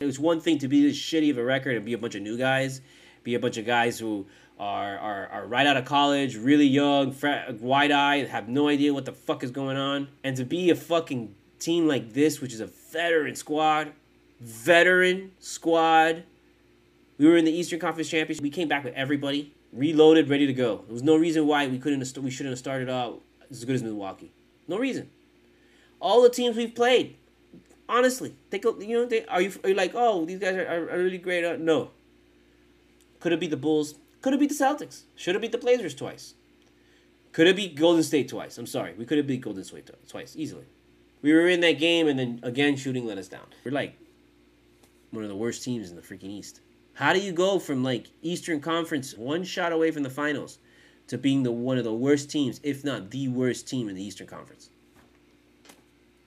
It 0.03 0.05
was 0.05 0.19
one 0.19 0.41
thing 0.41 0.57
to 0.59 0.67
be 0.67 0.85
this 0.85 0.97
shitty 0.97 1.31
of 1.31 1.37
a 1.37 1.43
record 1.43 1.77
and 1.77 1.85
be 1.85 1.93
a 1.93 1.97
bunch 1.97 2.15
of 2.15 2.21
new 2.21 2.37
guys, 2.37 2.81
be 3.23 3.35
a 3.35 3.39
bunch 3.39 3.55
of 3.55 3.65
guys 3.65 3.97
who 3.97 4.27
are, 4.59 4.97
are, 4.97 5.27
are 5.27 5.47
right 5.47 5.65
out 5.65 5.77
of 5.77 5.85
college, 5.85 6.35
really 6.35 6.67
young, 6.67 7.15
wide 7.61 7.91
eyed, 7.91 8.27
have 8.27 8.49
no 8.49 8.67
idea 8.67 8.93
what 8.93 9.05
the 9.05 9.13
fuck 9.13 9.45
is 9.45 9.51
going 9.51 9.77
on, 9.77 10.09
and 10.21 10.35
to 10.35 10.43
be 10.43 10.69
a 10.71 10.75
fucking 10.75 11.33
team 11.57 11.87
like 11.87 12.11
this, 12.11 12.41
which 12.41 12.51
is 12.51 12.59
a 12.59 12.65
veteran 12.65 13.33
squad, 13.33 13.93
veteran 14.41 15.31
squad. 15.39 16.23
We 17.17 17.25
were 17.25 17.37
in 17.37 17.45
the 17.45 17.57
Eastern 17.57 17.79
Conference 17.79 18.09
Championship. 18.09 18.43
We 18.43 18.49
came 18.49 18.67
back 18.67 18.83
with 18.83 18.95
everybody 18.95 19.53
reloaded, 19.71 20.29
ready 20.29 20.45
to 20.47 20.53
go. 20.53 20.83
There 20.85 20.93
was 20.93 21.03
no 21.03 21.15
reason 21.15 21.47
why 21.47 21.65
we 21.67 21.79
couldn't. 21.79 22.01
Have, 22.01 22.21
we 22.21 22.29
shouldn't 22.29 22.51
have 22.51 22.59
started 22.59 22.89
out 22.89 23.21
as 23.49 23.63
good 23.63 23.75
as 23.75 23.83
Milwaukee. 23.83 24.33
No 24.67 24.77
reason. 24.77 25.09
All 26.01 26.21
the 26.21 26.29
teams 26.29 26.57
we've 26.57 26.75
played, 26.75 27.15
honestly, 27.93 28.35
take 28.49 28.65
a, 28.65 28.73
you 28.79 28.97
know, 28.97 29.05
they, 29.05 29.25
are 29.25 29.41
you 29.41 29.53
are 29.63 29.69
you 29.69 29.75
like, 29.75 29.93
oh, 29.93 30.25
these 30.25 30.39
guys 30.39 30.55
are, 30.55 30.67
are, 30.67 30.89
are 30.89 30.97
really 30.97 31.19
great? 31.19 31.45
Uh, 31.45 31.57
no. 31.57 31.91
Could 33.19 33.31
it 33.31 33.39
be 33.39 33.47
the 33.47 33.57
Bulls. 33.57 33.95
Could 34.21 34.33
it 34.33 34.39
be 34.39 34.47
the 34.47 34.55
Celtics. 34.55 35.03
Should 35.15 35.35
it 35.35 35.41
be 35.41 35.47
the 35.47 35.57
Blazers 35.57 35.95
twice. 35.95 36.33
Could 37.31 37.47
it 37.47 37.55
be 37.55 37.67
Golden 37.67 38.03
State 38.03 38.29
twice. 38.29 38.57
I'm 38.57 38.65
sorry, 38.67 38.93
we 38.97 39.05
could 39.05 39.17
have 39.17 39.27
beat 39.27 39.41
Golden 39.41 39.63
State 39.63 39.89
twice 40.07 40.35
easily. 40.35 40.65
We 41.21 41.33
were 41.33 41.47
in 41.47 41.61
that 41.61 41.79
game, 41.79 42.07
and 42.07 42.19
then 42.19 42.39
again, 42.43 42.75
shooting 42.75 43.05
let 43.05 43.17
us 43.17 43.27
down. 43.27 43.47
We're 43.63 43.71
like 43.71 43.97
one 45.11 45.23
of 45.23 45.29
the 45.29 45.35
worst 45.35 45.63
teams 45.63 45.89
in 45.89 45.95
the 45.95 46.01
freaking 46.01 46.29
East. 46.29 46.59
How 46.95 47.13
do 47.13 47.19
you 47.19 47.31
go 47.31 47.59
from 47.59 47.83
like 47.83 48.09
Eastern 48.21 48.59
Conference, 48.59 49.15
one 49.15 49.43
shot 49.43 49.71
away 49.71 49.89
from 49.91 50.03
the 50.03 50.09
finals, 50.09 50.59
to 51.07 51.17
being 51.17 51.43
the 51.43 51.51
one 51.51 51.77
of 51.77 51.83
the 51.83 51.93
worst 51.93 52.29
teams, 52.29 52.59
if 52.63 52.83
not 52.83 53.09
the 53.11 53.27
worst 53.29 53.67
team 53.67 53.89
in 53.89 53.95
the 53.95 54.03
Eastern 54.03 54.27
Conference? 54.27 54.69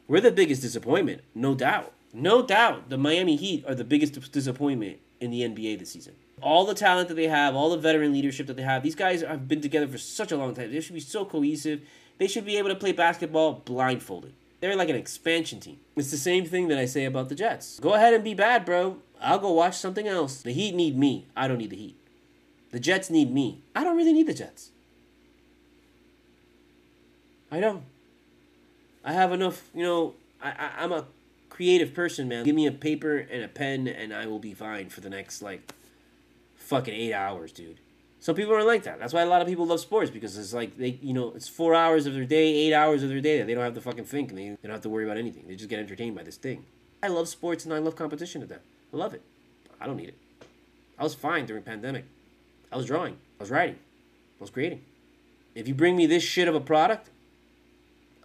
We're 0.09 0.21
the 0.21 0.31
biggest 0.31 0.63
disappointment, 0.63 1.23
no 1.35 1.55
doubt. 1.55 1.93
No 2.13 2.47
doubt, 2.47 2.89
the 2.89 2.97
Miami 2.97 3.37
Heat 3.37 3.65
are 3.67 3.75
the 3.75 3.85
biggest 3.85 4.33
disappointment 4.33 4.99
in 5.21 5.31
the 5.31 5.43
NBA 5.43 5.79
this 5.79 5.93
season. 5.93 6.15
All 6.41 6.65
the 6.65 6.75
talent 6.75 7.09
that 7.09 7.15
they 7.15 7.27
have, 7.27 7.55
all 7.55 7.71
the 7.71 7.77
veteran 7.77 8.13
leadership 8.13 8.47
that 8.47 8.57
they 8.57 8.63
have, 8.63 8.83
these 8.83 8.95
guys 8.95 9.23
have 9.23 9.49
been 9.49 9.61
together 9.61 9.89
for 9.89 9.99
such 9.99 10.31
a 10.33 10.37
long 10.37 10.55
time. 10.55 10.73
They 10.73 10.81
should 10.81 10.95
be 10.95 11.01
so 11.01 11.25
cohesive. 11.25 11.81
They 12.19 12.29
should 12.29 12.47
be 12.47 12.57
able 12.57 12.69
to 12.69 12.75
play 12.77 12.93
basketball 12.93 13.55
blindfolded. 13.65 14.33
They're 14.61 14.77
like 14.77 14.89
an 14.89 14.97
expansion 14.97 15.61
team. 15.61 15.79
It's 15.97 16.11
the 16.11 16.17
same 16.17 16.45
thing 16.47 16.69
that 16.69 16.79
I 16.79 16.87
say 16.87 17.05
about 17.05 17.29
the 17.29 17.35
Jets. 17.35 17.81
Go 17.81 17.95
ahead 17.95 18.15
and 18.15 18.25
be 18.25 18.35
bad, 18.35 18.65
bro. 18.65 18.99
I'll 19.21 19.39
go 19.39 19.53
watch 19.53 19.77
something 19.77 20.07
else. 20.07 20.43
The 20.43 20.53
Heat 20.53 20.75
need 20.75 20.97
me. 20.97 21.27
I 21.37 21.49
don't 21.49 21.59
need 21.59 21.71
the 21.71 21.77
Heat. 21.77 21.97
The 22.71 22.81
Jets 22.81 23.11
need 23.11 23.33
me. 23.33 23.63
I 23.75 23.85
don't 23.85 23.97
really 23.97 24.13
need 24.13 24.27
the 24.27 24.35
Jets. 24.35 24.71
I 27.51 27.61
don't. 27.61 27.83
I 29.07 29.13
have 29.13 29.33
enough, 29.33 29.71
you 29.73 29.85
know, 29.85 30.15
I, 30.43 30.51
I, 30.51 30.71
I'm 30.79 30.91
a 30.91 31.07
creative 31.49 31.95
person, 31.95 32.27
man. 32.27 32.45
Give 32.45 32.57
me 32.57 32.67
a 32.67 32.73
paper 32.73 33.17
and 33.17 33.45
a 33.45 33.49
pen 33.49 33.87
and 33.87 34.13
I 34.13 34.27
will 34.27 34.41
be 34.41 34.53
fine 34.53 34.89
for 34.89 35.01
the 35.01 35.09
next, 35.09 35.41
like, 35.41 35.73
fucking 36.57 36.93
eight 36.93 37.15
hours, 37.15 37.53
dude. 37.53 37.79
Some 38.19 38.35
people 38.35 38.53
aren't 38.55 38.67
like 38.67 38.83
that. 38.83 38.99
That's 38.99 39.15
why 39.15 39.23
a 39.23 39.27
lot 39.27 39.41
of 39.41 39.47
people 39.47 39.67
love 39.67 39.79
sports 39.79 40.11
because 40.11 40.37
it's 40.37 40.53
like 40.53 40.77
they, 40.77 40.99
you 41.01 41.15
know, 41.15 41.33
it's 41.37 41.47
four 41.49 41.75
hours 41.75 42.07
of 42.07 42.15
their 42.15 42.25
day, 42.25 42.53
eight 42.53 42.75
hours 42.75 43.05
of 43.05 43.09
their 43.09 43.21
day 43.21 43.39
that 43.39 43.47
they 43.47 43.55
don't 43.55 43.63
have 43.63 43.75
to 43.75 43.81
fucking 43.81 44.05
think 44.05 44.31
and 44.31 44.39
they, 44.39 44.49
they 44.49 44.57
don't 44.65 44.73
have 44.73 44.81
to 44.81 44.89
worry 44.89 45.05
about 45.05 45.17
anything. 45.17 45.45
They 45.47 45.55
just 45.55 45.71
get 45.71 45.79
entertained 45.79 46.17
by 46.17 46.25
this 46.25 46.37
thing. 46.37 46.65
I 47.01 47.07
love 47.07 47.29
sports 47.29 47.65
and 47.65 47.73
I 47.73 47.79
love 47.79 47.95
competition 47.95 48.41
to 48.41 48.47
death. 48.49 48.65
I 48.93 48.97
love 48.97 49.15
it. 49.15 49.23
I 49.81 49.87
don't 49.87 49.97
need 49.97 50.09
it. 50.09 50.19
I 50.99 51.05
was 51.05 51.15
fine 51.15 51.47
during 51.47 51.63
pandemic. 51.63 52.07
I 52.73 52.77
was 52.77 52.87
drawing. 52.87 53.15
I 53.39 53.43
was 53.43 53.51
writing. 53.51 53.77
I 53.77 54.43
was 54.43 54.51
creating. 54.51 54.83
If 55.55 55.69
you 55.69 55.75
bring 55.75 55.95
me 55.95 56.07
this 56.07 56.25
shit 56.25 56.49
of 56.49 56.57
a 56.57 56.61
product, 56.61 57.11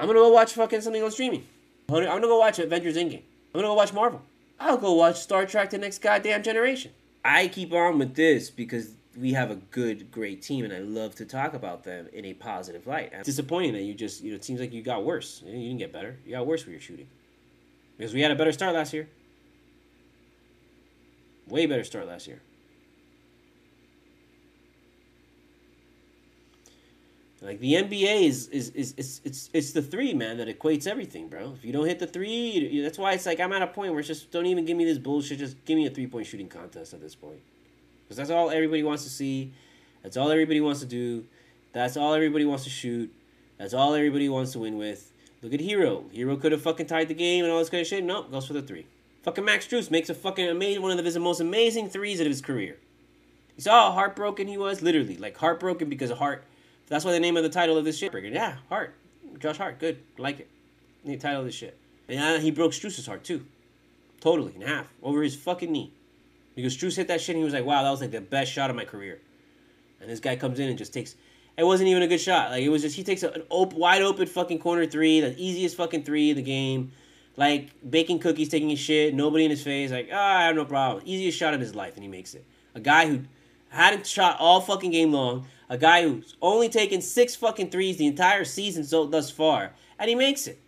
I'm 0.02 0.08
gonna 0.08 0.20
go 0.20 0.30
watch 0.30 0.54
fucking 0.54 0.82
something 0.82 1.04
on 1.04 1.12
streaming. 1.12 1.46
I'm 1.88 2.04
gonna 2.04 2.22
go 2.22 2.40
watch 2.40 2.58
Avengers 2.58 2.98
Endgame. 2.98 3.22
I'm 3.54 3.62
gonna 3.62 3.68
go 3.68 3.76
watch 3.76 3.94
Marvel. 3.94 4.24
I'll 4.60 4.78
go 4.78 4.94
watch 4.94 5.18
Star 5.18 5.46
Trek: 5.46 5.70
The 5.70 5.78
Next 5.78 6.00
Goddamn 6.00 6.42
Generation. 6.42 6.92
I 7.24 7.48
keep 7.48 7.72
on 7.72 8.00
with 8.00 8.16
this 8.16 8.50
because 8.50 8.94
we 9.16 9.34
have 9.34 9.52
a 9.52 9.58
good, 9.58 10.10
great 10.10 10.42
team, 10.42 10.66
and 10.66 10.74
I 10.74 10.80
love 10.80 11.14
to 11.16 11.26
talk 11.26 11.54
about 11.54 11.84
them 11.84 12.08
in 12.14 12.26
a 12.26 12.34
positive 12.34 12.88
light. 12.88 13.12
It's 13.14 13.28
disappointing 13.28 13.74
that 13.74 13.84
you 13.84 13.94
just, 13.94 14.24
you 14.24 14.32
know, 14.32 14.38
it 14.38 14.44
seems 14.44 14.60
like 14.60 14.74
you 14.74 14.82
got 14.82 15.06
worse. 15.06 15.44
You 15.46 15.52
didn't 15.52 15.78
get 15.78 15.94
better. 15.94 16.18
You 16.26 16.32
got 16.32 16.48
worse 16.48 16.66
with 16.66 16.72
your 16.72 16.82
shooting. 16.82 17.08
Because 17.96 18.12
we 18.12 18.22
had 18.22 18.32
a 18.32 18.36
better 18.36 18.52
start 18.52 18.74
last 18.74 18.94
year. 18.94 19.08
Way 21.48 21.68
better 21.68 21.84
start 21.84 22.08
last 22.08 22.26
year. 22.26 22.42
Like 27.42 27.60
the 27.60 27.74
NBA 27.74 28.28
is 28.28 28.48
is 28.50 28.70
is 28.70 28.94
it's 28.98 29.22
it's 29.24 29.50
it's 29.52 29.72
the 29.72 29.82
three 29.82 30.14
man 30.14 30.38
that 30.38 30.48
equates 30.48 30.86
everything, 30.86 31.28
bro. 31.28 31.54
If 31.58 31.66
you 31.66 31.74
don't 31.74 31.88
hit 31.88 31.98
the 31.98 32.06
three, 32.06 32.82
that's 32.82 33.00
why 33.00 33.14
it's 33.14 33.26
like 33.26 33.40
I'm 33.40 33.52
at 33.52 33.64
a 33.64 33.68
point 33.68 33.92
where 33.92 34.00
it's 34.00 34.08
just 34.08 34.30
don't 34.30 34.46
even 34.46 34.64
give 34.64 34.78
me 34.78 34.86
this 34.86 35.00
bullshit. 35.00 35.40
Just 35.40 35.64
give 35.66 35.76
me 35.76 35.88
a 35.88 35.90
three 35.90 36.06
point 36.06 36.28
shooting 36.28 36.48
contest 36.48 36.94
at 36.94 37.02
this 37.02 37.16
point. 37.16 37.40
Because 38.04 38.18
that's 38.18 38.30
all 38.30 38.52
everybody 38.52 38.84
wants 38.84 39.04
to 39.06 39.10
see. 39.10 39.54
That's 40.04 40.18
all 40.18 40.30
everybody 40.30 40.62
wants 40.62 40.82
to 40.82 40.86
do. 40.86 41.26
That's 41.74 41.98
all 41.98 42.14
everybody 42.14 42.46
wants 42.46 42.64
to 42.66 42.70
shoot. 42.70 43.12
That's 43.58 43.74
all 43.74 43.96
everybody 43.96 44.30
wants 44.30 44.52
to 44.52 44.60
win 44.60 44.78
with. 44.78 45.12
Look 45.42 45.54
at 45.54 45.62
Herro. 45.62 46.12
Herro 46.14 46.40
could 46.40 46.52
have 46.52 46.62
fucking 46.62 46.86
tied 46.86 47.08
the 47.08 47.16
game 47.16 47.44
and 47.44 47.52
all 47.52 47.60
this 47.60 47.70
kind 47.70 47.82
of 47.82 47.88
shit. 47.88 48.04
Nope, 48.04 48.32
goes 48.32 48.46
for 48.46 48.54
the 48.54 48.62
three. 48.62 48.86
Fucking 49.24 49.46
Max 49.46 49.68
Strus 49.68 49.90
makes 49.90 50.10
a 50.10 50.14
fucking 50.14 50.48
amazing 50.48 50.82
one 50.82 50.98
of 50.98 51.06
his 51.06 51.18
most 51.18 51.40
amazing 51.40 51.90
threes 51.90 52.20
of 52.20 52.28
his 52.28 52.42
career. 52.42 52.78
You 53.56 53.64
saw 53.64 53.90
how 53.90 53.92
heartbroken 53.94 54.48
he 54.48 54.58
was, 54.58 54.82
literally, 54.82 55.18
like 55.18 55.38
heartbroken 55.38 55.90
because 55.90 56.10
of 56.10 56.18
heart, 56.18 56.44
That's 56.92 57.06
why 57.06 57.14
the 57.14 57.22
name 57.22 57.38
of 57.38 57.44
the 57.44 57.50
title 57.50 57.78
of 57.78 57.86
this 57.86 57.98
shit. 57.98 58.14
Yeah, 58.14 58.58
Hart. 58.68 58.94
Josh 59.40 59.58
Hart. 59.58 59.80
Good. 59.80 60.04
Like 60.18 60.42
it. 60.42 60.50
The 61.06 61.16
title 61.16 61.40
of 61.40 61.46
this 61.46 61.56
shit. 61.56 61.78
And 62.10 62.44
he 62.44 62.52
broke 62.52 62.74
Strus's 62.74 63.06
heart 63.06 63.24
too. 63.24 63.46
Totally 64.20 64.54
in 64.54 64.62
half 64.62 64.94
over 65.02 65.24
his 65.24 65.34
fucking 65.34 65.72
knee. 65.72 65.94
Because 66.54 66.76
Strus 66.76 66.98
hit 66.98 67.08
that 67.08 67.22
shit 67.22 67.36
and 67.36 67.38
he 67.38 67.46
was 67.46 67.54
like, 67.54 67.64
wow, 67.64 67.84
that 67.84 67.92
was 67.92 68.02
like 68.02 68.12
the 68.12 68.20
best 68.20 68.52
shot 68.52 68.70
of 68.70 68.76
my 68.76 68.84
career. 68.84 69.22
And 70.02 70.10
this 70.10 70.20
guy 70.20 70.36
comes 70.36 70.60
in 70.60 70.68
and 70.68 70.78
just 70.78 70.94
takes. 70.94 71.16
It 71.56 71.64
wasn't 71.64 71.88
even 71.88 72.04
a 72.04 72.08
good 72.08 72.20
shot. 72.20 72.52
Like 72.52 72.62
it 72.62 72.68
was 72.68 72.82
just 72.82 72.98
he 72.98 73.06
takes 73.06 73.24
an 73.24 73.42
op- 73.50 73.74
wide 73.74 74.02
open 74.02 74.28
fucking 74.28 74.60
corner 74.60 74.86
three, 74.86 75.22
the 75.22 75.34
easiest 75.38 75.78
fucking 75.78 76.04
three 76.04 76.32
in 76.32 76.36
the 76.36 76.44
game. 76.44 76.92
Like 77.38 77.70
baking 77.90 78.20
cookies, 78.20 78.50
taking 78.50 78.68
his 78.68 78.80
shit, 78.80 79.14
nobody 79.14 79.46
in 79.46 79.50
his 79.50 79.64
face. 79.64 79.92
Like 79.92 80.10
ah, 80.12 80.16
oh, 80.18 80.38
I 80.40 80.44
have 80.44 80.58
no 80.58 80.66
problem. 80.66 81.04
Easiest 81.06 81.38
shot 81.38 81.54
of 81.54 81.62
his 81.62 81.74
life, 81.74 81.94
and 81.96 82.04
he 82.04 82.10
makes 82.10 82.34
it. 82.34 82.44
A 82.76 82.82
guy 82.82 83.08
who 83.08 83.22
hadn't 83.70 84.06
shot 84.06 84.36
all 84.42 84.60
fucking 84.60 84.92
game 84.92 85.14
long. 85.14 85.48
A 85.72 85.78
guy 85.78 86.04
who's 86.04 86.36
only 86.42 86.68
taken 86.68 87.02
six 87.02 87.34
fucking 87.34 87.70
threes 87.70 87.96
the 87.96 88.06
entire 88.06 88.44
season 88.44 88.84
so 88.84 89.06
thus 89.06 89.32
far, 89.32 89.72
and 89.98 90.10
he 90.10 90.16
makes 90.16 90.46
it. 90.46 90.60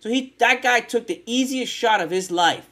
So 0.00 0.10
he 0.10 0.34
that 0.36 0.60
guy 0.60 0.80
took 0.80 1.06
the 1.06 1.22
easiest 1.24 1.72
shot 1.72 2.02
of 2.02 2.10
his 2.10 2.30
life 2.30 2.68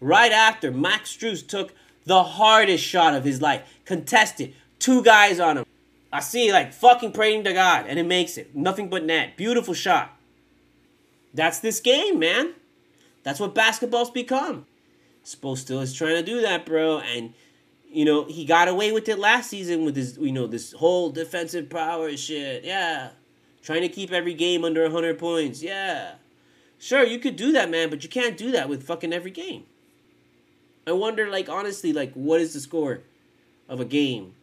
right 0.00 0.32
after 0.32 0.72
Max 0.72 1.16
Strus 1.16 1.46
took 1.46 1.72
the 2.04 2.24
hardest 2.24 2.82
shot 2.82 3.14
of 3.14 3.22
his 3.22 3.40
life. 3.40 3.62
Contested. 3.84 4.54
Two 4.80 5.04
guys 5.04 5.38
on 5.38 5.58
him. 5.58 5.66
I 6.12 6.18
see 6.18 6.52
like 6.52 6.72
fucking 6.72 7.12
praying 7.12 7.44
to 7.44 7.52
God 7.52 7.86
and 7.88 7.96
it 7.96 8.06
makes 8.06 8.36
it. 8.36 8.56
Nothing 8.56 8.88
but 8.88 9.04
net. 9.04 9.36
Beautiful 9.36 9.74
shot. 9.74 10.16
That's 11.32 11.60
this 11.60 11.78
game, 11.78 12.18
man. 12.18 12.54
That's 13.22 13.38
what 13.38 13.54
basketball's 13.54 14.10
become. 14.10 14.66
Spo 15.24 15.56
still 15.56 15.80
is 15.80 15.94
trying 15.94 16.16
to 16.16 16.22
do 16.24 16.40
that, 16.40 16.66
bro. 16.66 16.98
And 16.98 17.34
you 17.90 18.04
know, 18.04 18.24
he 18.24 18.44
got 18.44 18.68
away 18.68 18.92
with 18.92 19.08
it 19.08 19.18
last 19.18 19.50
season 19.50 19.84
with 19.84 19.96
his 19.96 20.18
you 20.18 20.32
know, 20.32 20.46
this 20.46 20.72
whole 20.72 21.10
defensive 21.10 21.70
power 21.70 22.16
shit. 22.16 22.64
Yeah. 22.64 23.10
Trying 23.62 23.82
to 23.82 23.88
keep 23.88 24.12
every 24.12 24.34
game 24.34 24.64
under 24.64 24.82
100 24.82 25.18
points. 25.18 25.62
Yeah. 25.62 26.14
Sure, 26.78 27.02
you 27.02 27.18
could 27.18 27.36
do 27.36 27.52
that, 27.52 27.70
man, 27.70 27.90
but 27.90 28.02
you 28.02 28.08
can't 28.08 28.36
do 28.36 28.52
that 28.52 28.68
with 28.68 28.84
fucking 28.84 29.12
every 29.12 29.32
game. 29.32 29.64
I 30.86 30.92
wonder, 30.92 31.28
like, 31.28 31.48
honestly, 31.48 31.92
like, 31.92 32.12
what 32.14 32.40
is 32.40 32.54
the 32.54 32.60
score 32.60 33.00
of 33.68 33.80
a 33.80 33.84
game 33.84 34.34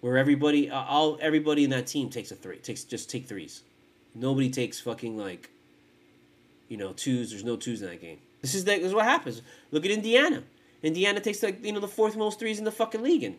where 0.00 0.18
everybody, 0.18 0.68
uh, 0.68 0.82
all 0.82 1.18
everybody 1.22 1.64
in 1.64 1.70
that 1.70 1.86
team 1.86 2.10
takes 2.10 2.30
a 2.30 2.34
three, 2.34 2.58
takes 2.58 2.84
just 2.84 3.08
take 3.08 3.26
threes. 3.26 3.62
Nobody 4.14 4.50
takes 4.50 4.80
fucking 4.80 5.16
like, 5.16 5.50
you 6.68 6.76
know, 6.76 6.92
twos. 6.92 7.30
There's 7.30 7.44
no 7.44 7.56
twos 7.56 7.80
in 7.80 7.88
that 7.88 8.00
game. 8.00 8.18
This 8.42 8.54
is 8.54 8.64
the, 8.64 8.72
this 8.72 8.88
is 8.88 8.94
what 8.94 9.04
happens. 9.04 9.40
Look 9.70 9.84
at 9.84 9.90
Indiana. 9.90 10.42
Indiana 10.84 11.20
takes 11.20 11.42
like 11.42 11.64
you 11.64 11.72
know 11.72 11.80
the 11.80 11.88
fourth 11.88 12.16
most 12.16 12.38
threes 12.38 12.58
in 12.58 12.64
the 12.64 12.72
fucking 12.72 13.02
league, 13.02 13.24
and 13.24 13.36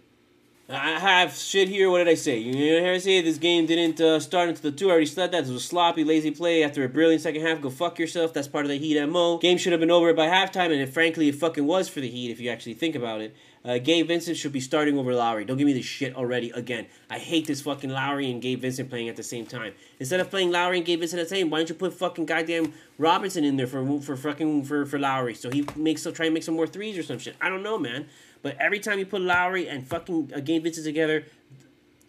I 0.68 1.00
have 1.00 1.36
shit 1.36 1.70
here. 1.70 1.92
What 1.92 2.00
did 2.00 2.08
I 2.08 2.16
say? 2.16 2.40
You 2.40 2.82
know, 2.82 2.92
I 2.92 2.98
say 2.98 3.22
this 3.22 3.38
game 3.38 3.68
didn't 3.68 4.02
uh, 4.02 4.20
start 4.20 4.50
until 4.50 4.72
the 4.72 4.75
two. 4.75 4.88
I 4.88 4.92
already 4.92 5.06
said 5.06 5.32
that. 5.32 5.44
It 5.44 5.52
was 5.52 5.64
a 5.64 5.68
sloppy, 5.68 6.04
lazy 6.04 6.32
play 6.32 6.64
after 6.64 6.84
a 6.84 6.90
brilliant 6.90 7.22
second 7.22 7.44
half. 7.44 7.62
Go 7.62 7.70
fuck 7.70 8.00
yourself. 8.00 8.34
That's 8.34 8.48
part 8.48 8.66
of 8.66 8.70
the 8.70 8.78
Heat 8.78 9.00
MO. 9.06 9.38
Game 9.38 9.60
should 9.60 9.74
have 9.74 9.80
been 9.80 9.92
over 9.92 10.12
by 10.14 10.28
halftime, 10.28 10.72
and 10.72 10.82
it, 10.82 10.90
frankly, 10.90 11.30
it 11.30 11.36
fucking 11.36 11.68
was 11.68 11.88
for 11.88 12.02
the 12.02 12.10
Heat 12.10 12.32
if 12.32 12.40
you 12.40 12.50
actually 12.50 12.74
think 12.74 12.96
about 12.96 13.22
it. 13.22 13.36
Uh, 13.66 13.80
Gabe 13.80 14.08
Vincent 14.08 14.38
should 14.38 14.52
be 14.52 14.60
starting 14.60 14.96
over 14.98 15.14
Lowry. 15.16 15.44
Don't 15.44 15.58
give 15.58 15.66
me 15.66 15.74
this 15.74 15.86
shit 15.86 16.16
already 16.16 16.52
again. 16.52 16.86
I 17.10 17.18
hate 17.18 17.48
this 17.48 17.62
fucking 17.62 17.90
Lowry 17.90 18.30
and 18.30 18.40
Gabe 18.40 18.62
Vincent 18.62 18.92
playing 18.92 19.10
at 19.10 19.16
the 19.16 19.24
same 19.24 19.48
time. 19.48 19.74
Instead 20.00 20.20
of 20.20 20.30
playing 20.30 20.52
Lowry 20.52 20.78
and 20.78 20.86
Gabe 20.86 21.00
Vincent 21.00 21.20
at 21.20 21.28
the 21.28 21.36
same, 21.36 21.50
why 21.50 21.58
don't 21.58 21.70
you 21.70 21.76
put 21.76 21.94
fucking 21.94 22.28
goddamn 22.28 22.74
Robinson 23.00 23.44
in 23.44 23.58
there 23.58 23.66
for 23.66 24.00
for 24.02 24.16
fucking 24.16 24.66
for 24.66 24.86
for 24.86 25.00
Lowry 25.00 25.34
so 25.34 25.50
he 25.50 25.66
makes 25.76 26.04
so 26.04 26.12
try 26.12 26.26
and 26.26 26.34
make 26.34 26.44
some 26.44 26.56
more 26.56 26.68
threes 26.68 26.96
or 26.96 27.02
some 27.02 27.18
shit. 27.18 27.36
I 27.42 27.50
don't 27.50 27.64
know, 27.64 27.80
man. 27.80 28.08
But 28.44 28.56
every 28.60 28.80
time 28.80 29.00
you 29.00 29.08
put 29.08 29.22
Lowry 29.22 29.68
and 29.68 29.88
fucking 29.88 30.34
uh, 30.36 30.42
Gabe 30.42 30.62
Vincent 30.62 30.86
together, 30.86 31.26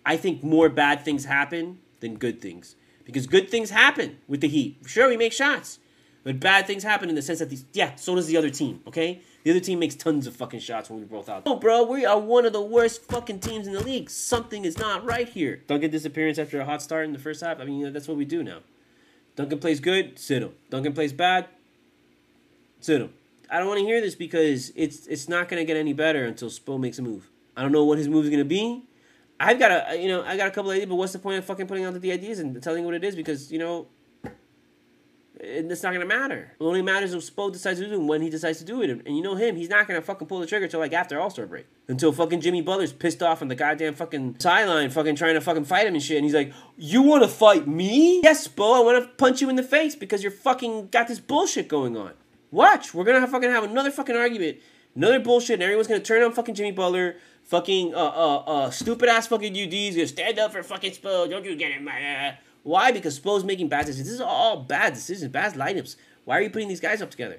I 0.05 0.19
think 0.19 0.43
more 0.43 0.69
bad 0.69 1.07
things 1.07 1.25
happen 1.25 1.79
than 2.01 2.17
good 2.17 2.43
things. 2.43 2.77
Because 3.07 3.27
good 3.27 3.49
things 3.49 3.71
happen 3.71 4.19
with 4.29 4.43
the 4.43 4.49
Heat. 4.49 4.77
Sure, 4.85 5.09
we 5.09 5.17
make 5.17 5.33
shots. 5.33 5.79
But 6.27 6.41
bad 6.41 6.67
things 6.67 6.83
happen 6.83 7.09
in 7.09 7.15
the 7.15 7.23
sense 7.23 7.39
that 7.39 7.51
these, 7.51 7.65
yeah, 7.73 7.95
so 7.95 8.17
does 8.17 8.27
the 8.27 8.37
other 8.37 8.51
team, 8.51 8.81
okay? 8.89 9.21
The 9.45 9.53
other 9.53 9.61
team 9.61 9.79
makes 9.79 9.95
tons 9.95 10.27
of 10.27 10.35
fucking 10.35 10.59
shots 10.59 10.91
when 10.91 10.99
we're 10.99 11.07
both 11.07 11.29
out. 11.29 11.45
Oh, 11.47 11.55
bro, 11.55 11.85
we 11.85 12.05
are 12.05 12.19
one 12.19 12.45
of 12.45 12.53
the 12.53 12.61
worst 12.61 13.05
fucking 13.05 13.39
teams 13.39 13.69
in 13.69 13.73
the 13.73 13.81
league. 13.81 14.11
Something 14.11 14.65
is 14.65 14.77
not 14.77 15.05
right 15.05 15.29
here. 15.29 15.63
Duncan 15.69 15.93
disappearance 15.93 16.37
after 16.41 16.61
a 16.61 16.65
hot 16.65 16.83
start 16.83 17.05
in 17.05 17.13
the 17.13 17.21
first 17.21 17.45
half. 17.45 17.61
I 17.61 17.65
mean, 17.65 17.93
that's 17.93 18.09
what 18.09 18.17
we 18.17 18.25
do 18.25 18.43
now. 18.43 18.59
Duncan 19.37 19.61
plays 19.61 19.79
good, 19.79 20.19
sit 20.19 20.43
him. 20.43 20.51
Duncan 20.69 20.95
plays 20.95 21.13
bad, 21.13 21.47
sit 22.81 23.01
him. 23.01 23.13
I 23.49 23.61
don't 23.61 23.69
want 23.69 23.79
to 23.79 23.87
hear 23.87 24.01
this 24.01 24.17
because 24.17 24.73
it's 24.75 25.07
it's 25.07 25.29
not 25.29 25.49
going 25.49 25.61
to 25.61 25.65
get 25.65 25.77
any 25.77 25.93
better 25.93 26.25
until 26.25 26.49
Spo 26.49 26.81
makes 26.81 26.99
a 26.99 27.03
move. 27.03 27.31
I 27.57 27.63
don't 27.63 27.71
know 27.71 27.85
what 27.85 27.99
his 27.99 28.09
move 28.09 28.25
is 28.25 28.31
going 28.31 28.43
to 28.43 28.45
be. 28.45 28.83
I've 29.39 29.61
got 29.61 29.71
a 29.71 29.97
you 29.97 30.09
know 30.09 30.25
I 30.25 30.37
got 30.37 30.49
a 30.49 30.51
couple 30.51 30.73
ideas, 30.73 30.89
but 30.89 30.97
what's 30.97 31.13
the 31.13 31.21
point 31.21 31.39
of 31.39 31.45
fucking 31.45 31.69
putting 31.69 31.85
out 31.85 31.95
the 32.01 32.11
ideas 32.11 32.41
and 32.41 32.61
telling 32.61 32.85
what 32.85 32.95
it 32.95 33.05
is? 33.05 33.15
Because 33.15 33.53
you 33.53 33.61
know 33.61 33.87
it's 35.39 35.83
not 35.83 35.93
gonna 35.93 36.07
matter. 36.07 36.53
It 36.59 36.65
only 36.65 36.83
matters 36.83 37.13
if 37.13 37.23
Spo 37.23 37.53
decides 37.53 37.79
to 37.79 37.87
do 37.87 37.93
it 37.93 37.97
and 37.97 38.09
when 38.09 38.23
he 38.23 38.31
decides 38.31 38.59
to 38.59 38.65
do 38.65 38.83
it. 38.83 38.91
And 38.91 39.17
you 39.17 39.23
know 39.23 39.35
him, 39.35 39.57
he's 39.57 39.69
not 39.69 39.87
gonna 39.87 40.01
fucking 40.01 40.27
pull 40.29 40.41
the 40.41 40.47
trigger 40.47 40.65
until 40.65 40.81
like 40.81 40.93
after 40.93 41.21
All 41.21 41.31
Star 41.31 41.47
break. 41.47 41.67
Until 41.89 42.13
fucking 42.13 42.41
Jimmy 42.41 42.63
Butler's 42.63 42.93
pissed 42.93 43.23
off 43.23 43.43
on 43.43 43.49
the 43.49 43.55
goddamn 43.55 43.95
fucking 43.95 44.37
sideline, 44.39 44.91
fucking 44.91 45.17
trying 45.17 45.35
to 45.35 45.41
fucking 45.41 45.65
fight 45.65 45.87
him 45.87 45.95
and 45.95 46.03
shit. 46.03 46.17
And 46.17 46.25
he's 46.25 46.35
like, 46.35 46.53
"You 46.77 47.03
want 47.03 47.23
to 47.23 47.29
fight 47.29 47.67
me? 47.69 48.21
Yes, 48.23 48.49
Spo. 48.49 48.77
I 48.77 48.81
want 48.81 49.03
to 49.03 49.09
punch 49.17 49.41
you 49.41 49.51
in 49.51 49.57
the 49.57 49.63
face 49.63 49.95
because 49.95 50.23
you're 50.23 50.33
fucking 50.33 50.89
got 50.89 51.09
this 51.09 51.21
bullshit 51.21 51.69
going 51.69 51.97
on." 51.97 52.13
Watch, 52.51 52.95
we're 52.95 53.05
gonna 53.05 53.21
have 53.21 53.31
fucking 53.31 53.51
have 53.51 53.65
another 53.65 53.91
fucking 53.91 54.17
argument, 54.17 54.59
another 54.95 55.21
bullshit, 55.21 55.55
and 55.55 55.63
everyone's 55.63 55.89
gonna 55.89 56.01
turn 56.01 56.23
on 56.23 56.33
fucking 56.33 56.55
Jimmy 56.55 56.73
Butler, 56.73 57.17
fucking 57.45 57.95
uh 57.95 57.99
uh 57.99 58.37
uh 58.39 58.71
stupid 58.71 59.09
ass 59.09 59.27
fucking 59.27 59.53
UD's 59.53 59.97
gonna 59.97 60.07
stand 60.07 60.39
up 60.39 60.53
for 60.53 60.63
fucking 60.63 60.93
Spo. 60.93 61.29
Don't 61.29 61.45
you 61.45 61.57
get 61.57 61.73
it, 61.73 61.83
man? 61.83 62.37
Why? 62.67 62.91
Because 62.91 63.15
Spo's 63.15 63.45
making 63.45 63.69
bad 63.69 63.87
decisions. 63.87 64.09
This 64.09 64.15
is 64.17 64.21
all 64.21 64.57
bad 64.57 64.93
decisions, 64.93 65.31
bad 65.31 65.55
lineups. 65.55 65.95
Why 66.25 66.39
are 66.39 66.43
you 66.43 66.51
putting 66.51 66.67
these 66.67 66.81
guys 66.81 67.01
up 67.01 67.13
together? 67.13 67.39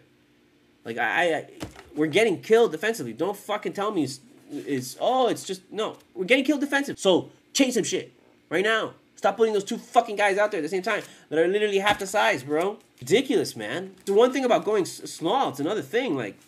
Like 0.86 0.98
I, 0.98 1.34
I 1.34 1.50
we're 1.98 2.07
getting 2.07 2.41
killed 2.41 2.72
defensively. 2.72 3.12
Don't 3.12 3.36
fucking 3.36 3.74
tell 3.74 3.91
me 3.91 4.03
it's, 4.05 4.22
it's 4.50 4.96
oh 5.01 5.27
it's 5.27 5.43
just 5.43 5.62
no. 5.69 5.98
We're 6.15 6.24
getting 6.24 6.46
killed 6.46 6.62
defensive. 6.62 6.98
So 6.98 7.29
change 7.51 7.74
some 7.74 7.84
shit 7.84 8.13
right 8.50 8.63
now. 8.63 8.93
Stop 9.17 9.36
putting 9.36 9.53
those 9.53 9.65
two 9.65 9.77
fucking 9.77 10.15
guys 10.15 10.38
out 10.38 10.51
there 10.51 10.60
at 10.60 10.63
the 10.63 10.69
same 10.69 10.81
time 10.81 11.03
that 11.27 11.38
are 11.38 11.48
literally 11.48 11.79
half 11.79 12.00
the 12.00 12.07
size, 12.07 12.43
bro. 12.43 12.77
Ridiculous, 13.01 13.53
man. 13.57 13.96
The 14.05 14.13
one 14.13 14.31
thing 14.31 14.46
about 14.46 14.63
going 14.63 14.86
small, 14.86 15.50
it's 15.50 15.60
another 15.60 15.81
thing. 15.81 16.15
Like, 16.15 16.39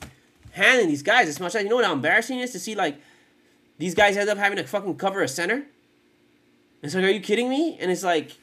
handing 0.51 0.87
these 0.87 1.03
guys 1.03 1.27
as 1.27 1.39
much. 1.39 1.55
As 1.55 1.63
you 1.63 1.69
know 1.69 1.77
what 1.77 1.85
how 1.85 1.93
embarrassing 1.93 2.39
it 2.39 2.43
is 2.43 2.51
to 2.51 2.59
see, 2.59 2.75
like, 2.75 2.97
these 3.79 3.95
guys 3.95 4.15
end 4.15 4.29
up 4.29 4.37
having 4.37 4.57
to 4.57 4.63
fucking 4.63 4.97
cover 4.97 5.23
a 5.23 5.27
center? 5.27 5.63
It's 6.83 6.93
like, 6.93 7.03
are 7.03 7.09
you 7.09 7.19
kidding 7.19 7.49
me? 7.49 7.75
And 7.81 7.89
it's 7.89 8.03
like, 8.03 8.37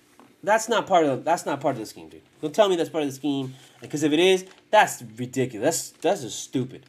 that's 0.46 0.68
not 0.68 0.86
part 0.86 1.04
of 1.04 1.18
the, 1.18 1.24
that's 1.24 1.44
not 1.44 1.60
part 1.60 1.74
of 1.74 1.80
the 1.80 1.86
scheme, 1.86 2.08
dude. 2.08 2.22
Don't 2.40 2.54
tell 2.54 2.68
me 2.68 2.76
that's 2.76 2.88
part 2.88 3.02
of 3.02 3.10
the 3.10 3.14
scheme. 3.16 3.54
Because 3.80 4.04
if 4.04 4.12
it 4.12 4.20
is, 4.20 4.46
that's 4.70 5.02
ridiculous. 5.16 5.90
That's 5.90 6.00
that's 6.00 6.22
just 6.22 6.38
stupid. 6.38 6.84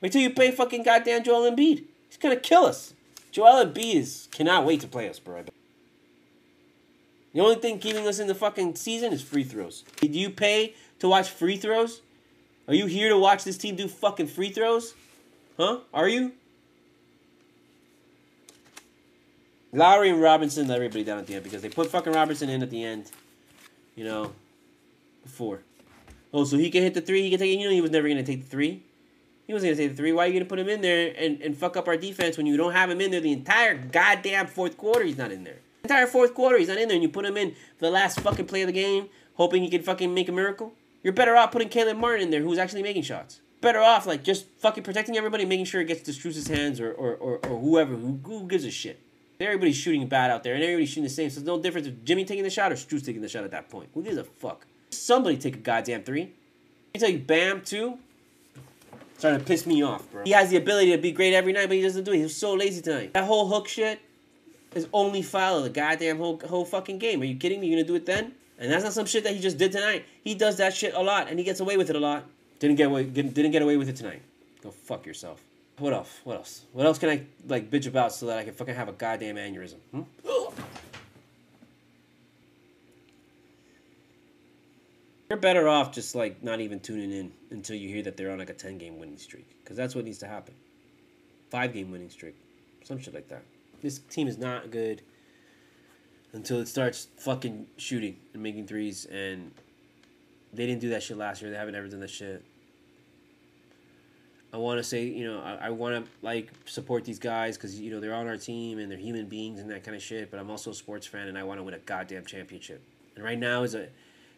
Wait 0.00 0.10
till 0.12 0.20
you 0.20 0.30
pay 0.30 0.50
fucking 0.50 0.82
goddamn 0.82 1.22
Joel 1.22 1.50
Embiid. 1.50 1.84
He's 2.08 2.18
gonna 2.18 2.36
kill 2.36 2.64
us. 2.64 2.94
Joel 3.30 3.64
Embiid 3.64 3.94
is 3.94 4.28
cannot 4.32 4.66
wait 4.66 4.80
to 4.80 4.88
play 4.88 5.08
us, 5.08 5.20
bro. 5.20 5.44
The 7.32 7.40
only 7.40 7.54
thing 7.56 7.78
keeping 7.78 8.08
us 8.08 8.18
in 8.18 8.26
the 8.26 8.34
fucking 8.34 8.74
season 8.74 9.12
is 9.12 9.22
free 9.22 9.44
throws. 9.44 9.84
Did 9.96 10.16
you 10.16 10.30
pay 10.30 10.74
to 10.98 11.08
watch 11.08 11.30
free 11.30 11.56
throws? 11.56 12.02
Are 12.66 12.74
you 12.74 12.86
here 12.86 13.08
to 13.08 13.18
watch 13.18 13.44
this 13.44 13.56
team 13.56 13.76
do 13.76 13.86
fucking 13.86 14.26
free 14.26 14.50
throws? 14.50 14.94
Huh? 15.56 15.80
Are 15.94 16.08
you? 16.08 16.32
Lowry 19.72 20.10
and 20.10 20.20
Robinson 20.20 20.68
let 20.68 20.76
everybody 20.76 21.04
down 21.04 21.18
at 21.18 21.26
the 21.26 21.34
end 21.34 21.44
because 21.44 21.62
they 21.62 21.68
put 21.68 21.90
fucking 21.90 22.12
Robinson 22.12 22.48
in 22.48 22.62
at 22.62 22.70
the 22.70 22.82
end. 22.82 23.10
You 23.94 24.04
know, 24.04 24.32
before. 25.22 25.60
Oh, 26.32 26.44
so 26.44 26.56
he 26.56 26.70
can 26.70 26.82
hit 26.82 26.94
the 26.94 27.00
three. 27.00 27.22
He 27.22 27.30
can 27.30 27.38
take. 27.38 27.58
You 27.58 27.66
know, 27.66 27.72
he 27.72 27.80
was 27.80 27.90
never 27.90 28.08
gonna 28.08 28.22
take 28.22 28.44
the 28.44 28.48
three. 28.48 28.82
He 29.46 29.52
wasn't 29.52 29.72
gonna 29.72 29.82
take 29.82 29.90
the 29.90 29.96
three. 29.96 30.12
Why 30.12 30.24
are 30.24 30.26
you 30.28 30.34
gonna 30.34 30.44
put 30.44 30.58
him 30.58 30.68
in 30.68 30.80
there 30.80 31.12
and, 31.16 31.40
and 31.42 31.56
fuck 31.56 31.76
up 31.76 31.88
our 31.88 31.96
defense 31.96 32.36
when 32.36 32.46
you 32.46 32.56
don't 32.56 32.72
have 32.72 32.88
him 32.88 33.00
in 33.00 33.10
there 33.10 33.20
the 33.20 33.32
entire 33.32 33.76
goddamn 33.76 34.46
fourth 34.46 34.76
quarter? 34.76 35.04
He's 35.04 35.18
not 35.18 35.32
in 35.32 35.44
there 35.44 35.58
entire 35.90 36.06
fourth 36.06 36.34
quarter, 36.34 36.58
he's 36.58 36.68
not 36.68 36.78
in 36.78 36.88
there, 36.88 36.94
and 36.94 37.02
you 37.02 37.08
put 37.08 37.24
him 37.24 37.36
in 37.36 37.52
for 37.52 37.86
the 37.86 37.90
last 37.90 38.20
fucking 38.20 38.46
play 38.46 38.62
of 38.62 38.66
the 38.68 38.72
game, 38.72 39.08
hoping 39.34 39.62
he 39.62 39.68
can 39.68 39.82
fucking 39.82 40.12
make 40.12 40.28
a 40.28 40.32
miracle. 40.32 40.72
You're 41.02 41.12
better 41.12 41.36
off 41.36 41.50
putting 41.50 41.68
Caleb 41.68 41.96
Martin 41.96 42.22
in 42.22 42.30
there, 42.30 42.42
who's 42.42 42.58
actually 42.58 42.82
making 42.82 43.02
shots. 43.02 43.40
Better 43.60 43.80
off 43.80 44.06
like 44.06 44.22
just 44.22 44.46
fucking 44.58 44.84
protecting 44.84 45.16
everybody, 45.16 45.44
making 45.44 45.66
sure 45.66 45.80
it 45.80 45.86
gets 45.86 46.02
to 46.02 46.12
Strus's 46.12 46.46
hands 46.46 46.80
or 46.80 46.92
or, 46.92 47.14
or, 47.16 47.38
or 47.46 47.60
whoever 47.60 47.94
who, 47.94 48.20
who 48.24 48.46
gives 48.46 48.64
a 48.64 48.70
shit. 48.70 49.00
Everybody's 49.40 49.76
shooting 49.76 50.06
bad 50.06 50.30
out 50.30 50.44
there, 50.44 50.54
and 50.54 50.62
everybody's 50.62 50.90
shooting 50.90 51.04
the 51.04 51.10
same. 51.10 51.30
So 51.30 51.36
there's 51.40 51.46
no 51.46 51.60
difference 51.60 51.86
if 51.86 52.04
Jimmy 52.04 52.24
taking 52.24 52.44
the 52.44 52.50
shot 52.50 52.72
or 52.72 52.74
Strus 52.74 53.04
taking 53.04 53.22
the 53.22 53.28
shot 53.28 53.44
at 53.44 53.50
that 53.52 53.70
point. 53.70 53.88
Who 53.94 54.02
gives 54.02 54.18
a 54.18 54.24
fuck? 54.24 54.66
Somebody 54.90 55.38
take 55.38 55.56
a 55.56 55.60
goddamn 55.60 56.02
three. 56.02 56.32
You, 56.94 57.18
Bam 57.18 57.62
too. 57.62 57.98
Starting 59.16 59.40
to 59.40 59.46
piss 59.46 59.66
me 59.66 59.82
off, 59.82 60.10
bro. 60.10 60.24
He 60.24 60.32
has 60.32 60.50
the 60.50 60.56
ability 60.56 60.92
to 60.92 60.98
be 60.98 61.12
great 61.12 61.34
every 61.34 61.52
night, 61.52 61.68
but 61.68 61.76
he 61.76 61.82
doesn't 61.82 62.04
do 62.04 62.12
it. 62.12 62.18
He's 62.18 62.36
so 62.36 62.54
lazy 62.54 62.80
tonight. 62.82 63.12
That 63.12 63.24
whole 63.24 63.48
hook 63.48 63.68
shit, 63.68 64.00
is 64.74 64.86
only 64.92 65.22
foul 65.22 65.62
the 65.62 65.70
goddamn 65.70 66.18
whole 66.18 66.40
whole 66.48 66.64
fucking 66.64 66.98
game. 66.98 67.20
Are 67.22 67.24
you 67.24 67.36
kidding 67.36 67.60
me? 67.60 67.68
You're 67.68 67.78
gonna 67.78 67.88
do 67.88 67.94
it 67.96 68.06
then? 68.06 68.34
And 68.58 68.70
that's 68.70 68.84
not 68.84 68.92
some 68.92 69.06
shit 69.06 69.24
that 69.24 69.34
he 69.34 69.40
just 69.40 69.58
did 69.58 69.72
tonight. 69.72 70.04
He 70.22 70.34
does 70.34 70.58
that 70.58 70.74
shit 70.74 70.94
a 70.94 71.00
lot, 71.00 71.28
and 71.28 71.38
he 71.38 71.44
gets 71.44 71.60
away 71.60 71.76
with 71.76 71.90
it 71.90 71.96
a 71.96 72.00
lot. 72.00 72.24
Didn't 72.58 72.76
get 72.76 72.86
away. 72.86 73.04
Didn't 73.04 73.50
get 73.50 73.62
away 73.62 73.76
with 73.76 73.88
it 73.88 73.96
tonight. 73.96 74.22
Go 74.62 74.70
fuck 74.70 75.06
yourself 75.06 75.40
what 75.80 75.92
else? 75.92 76.20
What 76.24 76.36
else? 76.36 76.64
What 76.72 76.86
else 76.86 76.98
can 76.98 77.08
I 77.08 77.22
like 77.48 77.70
bitch 77.70 77.86
about 77.86 78.12
so 78.12 78.26
that 78.26 78.38
I 78.38 78.44
can 78.44 78.54
fucking 78.54 78.74
have 78.74 78.88
a 78.88 78.92
goddamn 78.92 79.36
aneurysm? 79.36 79.76
Hmm? 79.92 80.02
You're 85.28 85.38
better 85.38 85.68
off 85.68 85.92
just 85.92 86.14
like 86.16 86.42
not 86.42 86.60
even 86.60 86.80
tuning 86.80 87.12
in 87.12 87.32
until 87.50 87.76
you 87.76 87.88
hear 87.88 88.02
that 88.02 88.16
they're 88.16 88.32
on 88.32 88.38
like 88.38 88.50
a 88.50 88.54
ten 88.54 88.78
game 88.78 88.98
winning 88.98 89.16
streak 89.16 89.46
because 89.62 89.76
that's 89.76 89.94
what 89.94 90.04
needs 90.04 90.18
to 90.18 90.26
happen. 90.26 90.54
Five 91.50 91.72
game 91.72 91.90
winning 91.92 92.10
streak, 92.10 92.34
some 92.84 92.98
shit 92.98 93.14
like 93.14 93.28
that. 93.28 93.42
This 93.80 93.98
team 93.98 94.26
is 94.26 94.38
not 94.38 94.70
good 94.72 95.02
until 96.32 96.58
it 96.58 96.66
starts 96.66 97.06
fucking 97.16 97.68
shooting 97.76 98.16
and 98.34 98.42
making 98.42 98.66
threes 98.66 99.06
and 99.06 99.52
they 100.52 100.66
didn't 100.66 100.80
do 100.80 100.90
that 100.90 101.02
shit 101.02 101.16
last 101.16 101.42
year. 101.42 101.50
They 101.50 101.56
haven't 101.56 101.76
ever 101.76 101.86
done 101.86 102.00
that 102.00 102.10
shit. 102.10 102.44
I 104.52 104.56
want 104.56 104.78
to 104.78 104.84
say, 104.84 105.04
you 105.04 105.24
know, 105.24 105.40
I, 105.40 105.66
I 105.66 105.70
want 105.70 106.04
to 106.04 106.10
like 106.22 106.50
support 106.64 107.04
these 107.04 107.18
guys 107.18 107.56
because 107.56 107.80
you 107.80 107.90
know 107.90 108.00
they're 108.00 108.14
on 108.14 108.26
our 108.26 108.36
team 108.36 108.78
and 108.78 108.90
they're 108.90 108.98
human 108.98 109.26
beings 109.26 109.60
and 109.60 109.70
that 109.70 109.84
kind 109.84 109.96
of 109.96 110.02
shit. 110.02 110.30
But 110.30 110.40
I'm 110.40 110.50
also 110.50 110.70
a 110.70 110.74
sports 110.74 111.06
fan 111.06 111.28
and 111.28 111.38
I 111.38 111.44
want 111.44 111.60
to 111.60 111.62
win 111.62 111.74
a 111.74 111.78
goddamn 111.78 112.24
championship. 112.24 112.82
And 113.14 113.24
right 113.24 113.38
now 113.38 113.62
is 113.62 113.74
a 113.74 113.88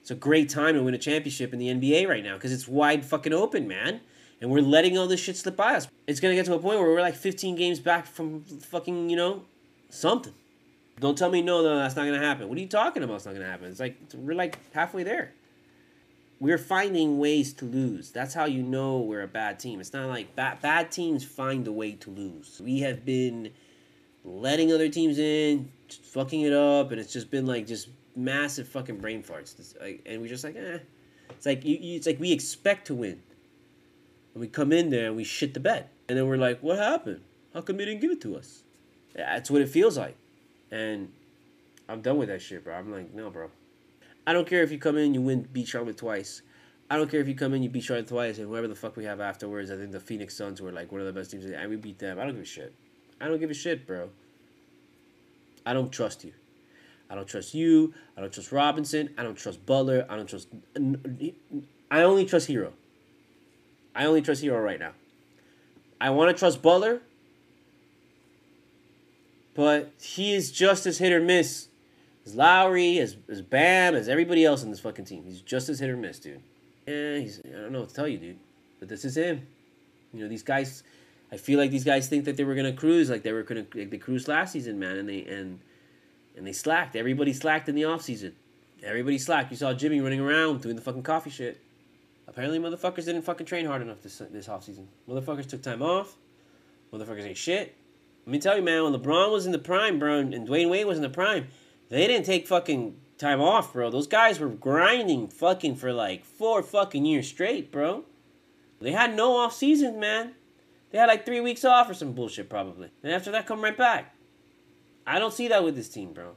it's 0.00 0.10
a 0.10 0.14
great 0.14 0.48
time 0.48 0.74
to 0.74 0.82
win 0.82 0.94
a 0.94 0.98
championship 0.98 1.52
in 1.52 1.58
the 1.58 1.68
NBA 1.68 2.08
right 2.08 2.24
now 2.24 2.34
because 2.34 2.52
it's 2.52 2.68
wide 2.68 3.04
fucking 3.04 3.32
open, 3.32 3.66
man. 3.66 4.00
And 4.40 4.50
we're 4.50 4.60
letting 4.60 4.98
all 4.98 5.06
this 5.06 5.20
shit 5.20 5.36
slip 5.36 5.56
by 5.56 5.76
us. 5.76 5.88
It's 6.06 6.20
gonna 6.20 6.34
get 6.34 6.44
to 6.46 6.54
a 6.54 6.58
point 6.58 6.78
where 6.78 6.88
we're 6.88 7.00
like 7.00 7.14
15 7.14 7.56
games 7.56 7.80
back 7.80 8.06
from 8.06 8.42
fucking 8.42 9.08
you 9.08 9.16
know 9.16 9.44
something. 9.88 10.34
Don't 11.00 11.16
tell 11.16 11.30
me 11.30 11.40
no, 11.40 11.62
no, 11.62 11.76
that's 11.78 11.96
not 11.96 12.04
gonna 12.04 12.18
happen. 12.18 12.48
What 12.48 12.58
are 12.58 12.60
you 12.60 12.68
talking 12.68 13.02
about? 13.02 13.16
It's 13.16 13.26
not 13.26 13.34
gonna 13.34 13.46
happen. 13.46 13.68
It's 13.68 13.80
like 13.80 13.96
we're 14.14 14.34
like 14.34 14.58
halfway 14.72 15.04
there 15.04 15.32
we're 16.42 16.58
finding 16.58 17.20
ways 17.20 17.52
to 17.52 17.64
lose. 17.64 18.10
That's 18.10 18.34
how 18.34 18.46
you 18.46 18.64
know 18.64 18.98
we're 18.98 19.22
a 19.22 19.28
bad 19.28 19.60
team. 19.60 19.78
It's 19.78 19.92
not 19.92 20.08
like 20.08 20.34
bad 20.34 20.60
bad 20.60 20.90
teams 20.90 21.24
find 21.24 21.64
a 21.68 21.72
way 21.72 21.92
to 21.92 22.10
lose. 22.10 22.60
We 22.60 22.80
have 22.80 23.04
been 23.04 23.52
letting 24.24 24.72
other 24.72 24.88
teams 24.88 25.20
in, 25.20 25.70
fucking 26.02 26.40
it 26.40 26.52
up, 26.52 26.90
and 26.90 27.00
it's 27.00 27.12
just 27.12 27.30
been 27.30 27.46
like 27.46 27.68
just 27.68 27.90
massive 28.16 28.66
fucking 28.66 28.98
brain 28.98 29.22
farts. 29.22 29.56
It's 29.56 29.76
like, 29.80 30.02
and 30.04 30.20
we're 30.20 30.26
just 30.26 30.42
like, 30.42 30.56
eh. 30.56 30.78
It's 31.30 31.46
like 31.46 31.64
you, 31.64 31.78
you, 31.80 31.94
it's 31.94 32.08
like 32.08 32.18
we 32.18 32.32
expect 32.32 32.88
to 32.88 32.96
win, 32.96 33.22
and 34.34 34.40
we 34.40 34.48
come 34.48 34.72
in 34.72 34.90
there 34.90 35.06
and 35.06 35.16
we 35.16 35.22
shit 35.22 35.54
the 35.54 35.60
bed, 35.60 35.90
and 36.08 36.18
then 36.18 36.26
we're 36.26 36.38
like, 36.38 36.60
what 36.60 36.76
happened? 36.76 37.20
How 37.54 37.60
come 37.60 37.76
they 37.76 37.84
didn't 37.84 38.00
give 38.00 38.10
it 38.10 38.20
to 38.22 38.36
us? 38.36 38.64
That's 39.14 39.48
what 39.48 39.62
it 39.62 39.68
feels 39.68 39.96
like, 39.96 40.16
and 40.72 41.12
I'm 41.88 42.00
done 42.02 42.16
with 42.16 42.30
that 42.30 42.42
shit, 42.42 42.64
bro. 42.64 42.74
I'm 42.74 42.90
like, 42.90 43.14
no, 43.14 43.30
bro. 43.30 43.48
I 44.26 44.32
don't 44.32 44.46
care 44.46 44.62
if 44.62 44.70
you 44.70 44.78
come 44.78 44.96
in, 44.96 45.14
you 45.14 45.20
win, 45.20 45.48
beat 45.52 45.68
Charlotte 45.68 45.96
twice. 45.96 46.42
I 46.90 46.96
don't 46.96 47.10
care 47.10 47.20
if 47.20 47.28
you 47.28 47.34
come 47.34 47.54
in, 47.54 47.62
you 47.62 47.70
beat 47.70 47.84
Charlotte 47.84 48.08
twice, 48.08 48.38
and 48.38 48.48
whoever 48.48 48.68
the 48.68 48.74
fuck 48.74 48.96
we 48.96 49.04
have 49.04 49.20
afterwards. 49.20 49.70
I 49.70 49.76
think 49.76 49.92
the 49.92 50.00
Phoenix 50.00 50.36
Suns 50.36 50.60
were 50.60 50.72
like 50.72 50.92
one 50.92 51.00
of 51.00 51.06
the 51.06 51.12
best 51.12 51.30
teams, 51.30 51.44
and 51.44 51.70
we 51.70 51.76
beat 51.76 51.98
them. 51.98 52.18
I 52.18 52.24
don't 52.24 52.34
give 52.34 52.42
a 52.42 52.46
shit. 52.46 52.74
I 53.20 53.28
don't 53.28 53.40
give 53.40 53.50
a 53.50 53.54
shit, 53.54 53.86
bro. 53.86 54.10
I 55.64 55.72
don't 55.72 55.90
trust 55.90 56.24
you. 56.24 56.32
I 57.08 57.14
don't 57.14 57.26
trust 57.26 57.54
you. 57.54 57.94
I 58.16 58.20
don't 58.20 58.32
trust 58.32 58.52
Robinson. 58.52 59.10
I 59.18 59.22
don't 59.22 59.36
trust 59.36 59.64
Butler. 59.64 60.06
I 60.08 60.16
don't 60.16 60.28
trust. 60.28 60.48
I 61.90 62.02
only 62.02 62.24
trust 62.24 62.48
Herro. 62.48 62.72
I 63.94 64.06
only 64.06 64.22
trust 64.22 64.42
Herro 64.42 64.62
right 64.62 64.80
now. 64.80 64.92
I 66.00 66.10
want 66.10 66.34
to 66.34 66.38
trust 66.38 66.62
Butler, 66.62 67.00
but 69.54 69.92
he 70.00 70.34
is 70.34 70.50
just 70.50 70.84
as 70.86 70.98
hit 70.98 71.12
or 71.12 71.20
miss 71.20 71.68
as 72.24 72.34
Lowry, 72.34 72.98
as, 72.98 73.16
as 73.28 73.42
Bam, 73.42 73.94
as 73.94 74.08
everybody 74.08 74.44
else 74.44 74.62
in 74.62 74.70
this 74.70 74.80
fucking 74.80 75.04
team. 75.04 75.24
He's 75.24 75.40
just 75.40 75.68
as 75.68 75.80
hit 75.80 75.90
or 75.90 75.96
miss, 75.96 76.18
dude. 76.18 76.40
Yeah, 76.86 77.18
he's 77.18 77.40
I 77.44 77.62
don't 77.62 77.72
know 77.72 77.80
what 77.80 77.90
to 77.90 77.94
tell 77.94 78.08
you, 78.08 78.18
dude. 78.18 78.38
But 78.78 78.88
this 78.88 79.04
is 79.04 79.16
him. 79.16 79.46
You 80.12 80.22
know, 80.22 80.28
these 80.28 80.42
guys 80.42 80.82
I 81.32 81.38
feel 81.38 81.58
like 81.58 81.70
these 81.70 81.84
guys 81.84 82.08
think 82.08 82.26
that 82.26 82.36
they 82.36 82.44
were 82.44 82.54
gonna 82.54 82.74
cruise 82.74 83.08
like 83.08 83.22
they 83.22 83.32
were 83.32 83.42
gonna 83.42 83.64
like 83.74 83.90
they 83.90 83.98
cruised 83.98 84.28
last 84.28 84.52
season, 84.52 84.78
man, 84.78 84.98
and 84.98 85.08
they 85.08 85.24
and 85.24 85.60
and 86.36 86.46
they 86.46 86.52
slacked. 86.52 86.94
Everybody 86.94 87.32
slacked 87.32 87.68
in 87.70 87.74
the 87.74 87.84
off 87.84 88.02
season. 88.02 88.34
Everybody 88.84 89.16
slacked. 89.16 89.50
You 89.50 89.56
saw 89.56 89.72
Jimmy 89.72 90.00
running 90.00 90.20
around 90.20 90.60
doing 90.60 90.76
the 90.76 90.82
fucking 90.82 91.02
coffee 91.02 91.30
shit. 91.30 91.58
Apparently, 92.28 92.58
motherfuckers 92.58 93.06
didn't 93.06 93.22
fucking 93.22 93.46
train 93.46 93.64
hard 93.64 93.80
enough 93.80 94.02
this 94.02 94.18
this 94.30 94.48
off 94.48 94.64
season. 94.64 94.88
Motherfuckers 95.08 95.48
took 95.48 95.62
time 95.62 95.80
off. 95.80 96.16
Motherfuckers 96.92 97.24
ain't 97.24 97.38
shit. 97.38 97.74
Let 98.26 98.32
me 98.32 98.38
tell 98.38 98.56
you, 98.56 98.62
man. 98.62 98.84
When 98.84 98.92
LeBron 98.92 99.32
was 99.32 99.46
in 99.46 99.52
the 99.52 99.58
prime, 99.58 99.98
bro, 99.98 100.18
and 100.18 100.46
Dwyane 100.46 100.68
Wade 100.68 100.86
was 100.86 100.98
in 100.98 101.02
the 101.02 101.08
prime, 101.08 101.48
they 101.92 102.06
didn't 102.06 102.24
take 102.24 102.46
fucking 102.46 102.96
time 103.18 103.42
off, 103.42 103.74
bro. 103.74 103.90
Those 103.90 104.06
guys 104.06 104.40
were 104.40 104.48
grinding 104.48 105.28
fucking 105.28 105.76
for 105.76 105.92
like 105.92 106.24
four 106.24 106.62
fucking 106.62 107.04
years 107.04 107.28
straight, 107.28 107.70
bro. 107.70 108.04
They 108.80 108.92
had 108.92 109.14
no 109.14 109.36
off 109.36 109.54
season, 109.54 110.00
man. 110.00 110.32
They 110.90 110.96
had 110.96 111.08
like 111.08 111.26
three 111.26 111.42
weeks 111.42 111.66
off 111.66 111.90
or 111.90 111.94
some 111.94 112.14
bullshit, 112.14 112.48
probably. 112.48 112.88
And 113.02 113.12
after 113.12 113.30
that, 113.32 113.46
come 113.46 113.60
right 113.60 113.76
back. 113.76 114.14
I 115.06 115.18
don't 115.18 115.34
see 115.34 115.48
that 115.48 115.64
with 115.64 115.76
this 115.76 115.90
team, 115.90 116.14
bro. 116.14 116.32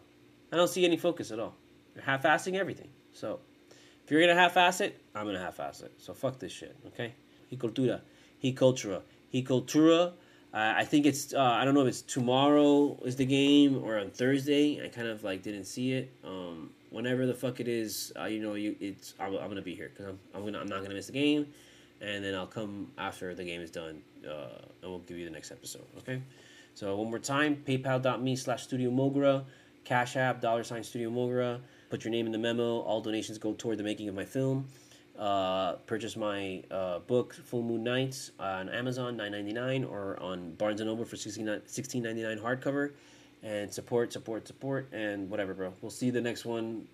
I 0.51 0.57
don't 0.57 0.67
see 0.67 0.83
any 0.83 0.97
focus 0.97 1.31
at 1.31 1.39
all. 1.39 1.55
They're 1.93 2.03
half-assing 2.03 2.55
everything. 2.55 2.89
So, 3.13 3.39
if 4.03 4.11
you're 4.11 4.19
gonna 4.19 4.35
half-ass 4.35 4.81
it, 4.81 5.01
I'm 5.15 5.25
gonna 5.25 5.39
half-ass 5.39 5.81
it. 5.81 5.93
So 5.99 6.13
fuck 6.13 6.37
this 6.37 6.51
shit, 6.51 6.75
okay? 6.87 7.13
He 7.47 7.55
cultura, 7.55 8.01
he 8.37 8.53
cultura, 8.53 9.03
he 9.29 9.41
cultura 9.41 10.11
uh, 10.55 10.73
I 10.77 10.85
think 10.85 11.05
it's 11.05 11.33
uh, 11.33 11.41
I 11.41 11.65
don't 11.65 11.73
know 11.73 11.81
if 11.81 11.89
it's 11.89 12.01
tomorrow 12.01 12.97
is 13.03 13.17
the 13.17 13.25
game 13.25 13.83
or 13.83 13.99
on 13.99 14.09
Thursday. 14.09 14.81
I 14.83 14.87
kind 14.87 15.07
of 15.07 15.21
like 15.21 15.43
didn't 15.43 15.65
see 15.65 15.91
it. 15.91 16.13
Um, 16.23 16.69
whenever 16.91 17.25
the 17.25 17.33
fuck 17.33 17.59
it 17.59 17.67
is, 17.67 18.13
uh, 18.17 18.23
you 18.23 18.39
know, 18.39 18.53
you 18.53 18.73
it's 18.79 19.15
I'm, 19.19 19.35
I'm 19.35 19.49
gonna 19.49 19.61
be 19.61 19.75
here 19.75 19.89
because 19.89 20.05
I'm 20.05 20.19
I'm 20.33 20.45
gonna 20.45 20.59
I'm 20.59 20.67
not 20.67 20.81
gonna 20.81 20.93
miss 20.95 21.07
the 21.07 21.11
game, 21.11 21.47
and 21.99 22.23
then 22.23 22.33
I'll 22.33 22.47
come 22.47 22.89
after 22.97 23.35
the 23.35 23.43
game 23.43 23.59
is 23.59 23.69
done, 23.69 24.01
uh, 24.25 24.61
and 24.81 24.91
we'll 24.91 24.99
give 24.99 25.17
you 25.17 25.25
the 25.25 25.31
next 25.31 25.51
episode. 25.51 25.85
Okay. 25.97 26.21
So 26.73 26.95
one 26.95 27.09
more 27.09 27.19
time, 27.19 27.61
PayPal.me 27.67 28.35
slash 28.37 28.63
Studio 28.63 28.91
Mogura, 28.91 29.43
Cash 29.83 30.15
App 30.15 30.39
dollar 30.39 30.63
sign 30.63 30.83
Studio 30.85 31.09
Mogura. 31.09 31.59
Put 31.89 32.05
your 32.05 32.11
name 32.11 32.25
in 32.27 32.31
the 32.31 32.37
memo. 32.37 32.79
All 32.79 33.01
donations 33.01 33.37
go 33.37 33.53
toward 33.53 33.77
the 33.77 33.83
making 33.83 34.07
of 34.07 34.15
my 34.15 34.25
film. 34.25 34.67
Uh, 35.17 35.75
purchase 35.87 36.17
my 36.17 36.61
uh, 36.69 36.99
book 36.99 37.33
Full 37.33 37.61
Moon 37.63 37.85
Nights 37.85 38.31
on 38.37 38.67
Amazon, 38.67 39.15
nine 39.15 39.31
ninety 39.31 39.53
nine, 39.53 39.85
or 39.85 40.19
on 40.21 40.53
Barnes 40.55 40.81
and 40.81 40.89
Noble 40.89 41.05
for 41.05 41.15
sixteen 41.15 41.45
ninety 42.03 42.21
nine 42.21 42.37
hardcover, 42.37 42.91
and 43.41 43.73
support, 43.73 44.11
support, 44.11 44.45
support, 44.45 44.89
and 44.91 45.29
whatever, 45.29 45.53
bro. 45.53 45.73
We'll 45.81 45.89
see 45.89 46.09
the 46.09 46.19
next 46.19 46.43
one. 46.43 46.87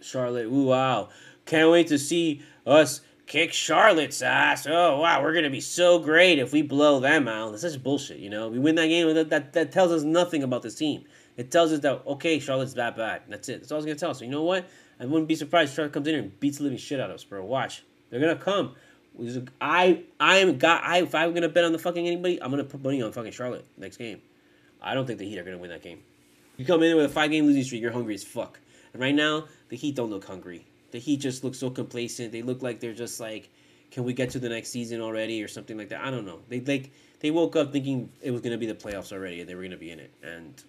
Charlotte, 0.00 0.46
ooh 0.46 0.66
wow, 0.66 1.08
can't 1.46 1.68
wait 1.72 1.88
to 1.88 1.98
see 1.98 2.42
us 2.64 3.00
kick 3.26 3.52
Charlotte's 3.52 4.22
ass. 4.22 4.66
Oh 4.68 5.00
wow, 5.00 5.20
we're 5.20 5.34
gonna 5.34 5.50
be 5.50 5.60
so 5.60 5.98
great 5.98 6.38
if 6.38 6.52
we 6.52 6.62
blow 6.62 7.00
them 7.00 7.26
out. 7.26 7.50
That's 7.50 7.62
such 7.62 7.82
bullshit, 7.82 8.18
you 8.18 8.30
know. 8.30 8.48
We 8.48 8.60
win 8.60 8.76
that 8.76 8.86
game, 8.86 9.12
that 9.14 9.30
that, 9.30 9.52
that 9.54 9.72
tells 9.72 9.90
us 9.90 10.04
nothing 10.04 10.44
about 10.44 10.62
this 10.62 10.76
team. 10.76 11.06
It 11.36 11.50
tells 11.50 11.72
us 11.72 11.80
that 11.80 12.02
okay, 12.06 12.38
Charlotte's 12.38 12.74
that 12.74 12.96
bad. 12.96 13.22
That's 13.28 13.48
it. 13.48 13.60
That's 13.60 13.72
all 13.72 13.78
it's 13.78 13.86
gonna 13.86 13.98
tell 13.98 14.10
us. 14.10 14.20
So 14.20 14.24
you 14.24 14.30
know 14.30 14.44
what? 14.44 14.68
I 15.00 15.06
wouldn't 15.06 15.28
be 15.28 15.34
surprised 15.34 15.70
if 15.70 15.76
Charlotte 15.76 15.92
comes 15.92 16.08
in 16.08 16.14
here 16.14 16.22
and 16.22 16.40
beats 16.40 16.58
the 16.58 16.64
living 16.64 16.78
shit 16.78 17.00
out 17.00 17.10
of 17.10 17.14
us, 17.16 17.24
bro. 17.24 17.44
Watch. 17.44 17.84
They're 18.10 18.20
gonna 18.20 18.36
come. 18.36 18.74
I 19.60 20.04
I 20.20 20.38
am 20.38 20.58
got 20.58 20.84
I 20.84 21.02
if 21.02 21.14
I'm 21.14 21.34
gonna 21.34 21.48
bet 21.48 21.64
on 21.64 21.72
the 21.72 21.78
fucking 21.78 22.06
anybody, 22.06 22.40
I'm 22.42 22.50
gonna 22.50 22.64
put 22.64 22.82
money 22.82 23.02
on 23.02 23.12
fucking 23.12 23.32
Charlotte 23.32 23.66
next 23.76 23.96
game. 23.96 24.20
I 24.80 24.94
don't 24.94 25.06
think 25.06 25.18
the 25.18 25.28
Heat 25.28 25.38
are 25.38 25.44
gonna 25.44 25.58
win 25.58 25.70
that 25.70 25.82
game. 25.82 26.02
You 26.56 26.64
come 26.64 26.82
in 26.82 26.96
with 26.96 27.06
a 27.06 27.08
five 27.08 27.30
game 27.30 27.46
losing 27.46 27.64
streak, 27.64 27.82
you're 27.82 27.92
hungry 27.92 28.14
as 28.14 28.24
fuck. 28.24 28.60
And 28.92 29.02
right 29.02 29.14
now, 29.14 29.46
the 29.68 29.76
Heat 29.76 29.94
don't 29.94 30.10
look 30.10 30.24
hungry. 30.24 30.66
The 30.92 30.98
Heat 30.98 31.18
just 31.18 31.44
look 31.44 31.54
so 31.54 31.70
complacent. 31.70 32.32
They 32.32 32.42
look 32.42 32.62
like 32.62 32.80
they're 32.80 32.94
just 32.94 33.20
like, 33.20 33.50
can 33.90 34.04
we 34.04 34.12
get 34.12 34.30
to 34.30 34.38
the 34.38 34.48
next 34.48 34.70
season 34.70 35.00
already 35.00 35.42
or 35.42 35.48
something 35.48 35.76
like 35.76 35.88
that? 35.90 36.04
I 36.04 36.10
don't 36.10 36.24
know. 36.24 36.40
They 36.48 36.60
like 36.60 36.90
they 37.20 37.30
woke 37.30 37.56
up 37.56 37.72
thinking 37.72 38.10
it 38.22 38.30
was 38.30 38.40
gonna 38.40 38.58
be 38.58 38.66
the 38.66 38.74
playoffs 38.74 39.12
already 39.12 39.40
and 39.40 39.48
they 39.48 39.54
were 39.54 39.62
gonna 39.62 39.76
be 39.76 39.90
in 39.90 40.00
it. 40.00 40.12
And 40.22 40.62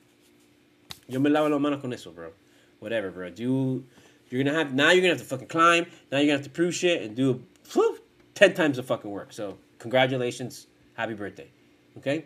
yo 1.08 1.20
me 1.20 1.30
lavo 1.30 1.50
la 1.50 1.60
mano 1.60 1.78
con 1.78 1.94
eso, 1.94 2.12
bro. 2.12 2.32
Whatever, 2.80 3.12
bro. 3.12 3.30
Do 3.30 3.84
you're 4.30 4.44
gonna 4.44 4.58
have 4.58 4.74
now. 4.74 4.92
You're 4.92 5.02
gonna 5.02 5.14
have 5.14 5.22
to 5.22 5.28
fucking 5.28 5.48
climb. 5.48 5.86
Now 6.12 6.18
you're 6.18 6.28
gonna 6.28 6.38
have 6.38 6.46
to 6.46 6.50
prove 6.50 6.76
shit 6.76 7.02
and 7.02 7.16
do 7.16 7.44
whew, 7.74 8.00
ten 8.36 8.54
times 8.54 8.78
the 8.78 8.84
fucking 8.84 9.10
work. 9.10 9.34
So 9.34 9.58
congratulations, 9.80 10.68
happy 10.94 11.14
birthday. 11.14 11.50
Okay. 11.98 12.26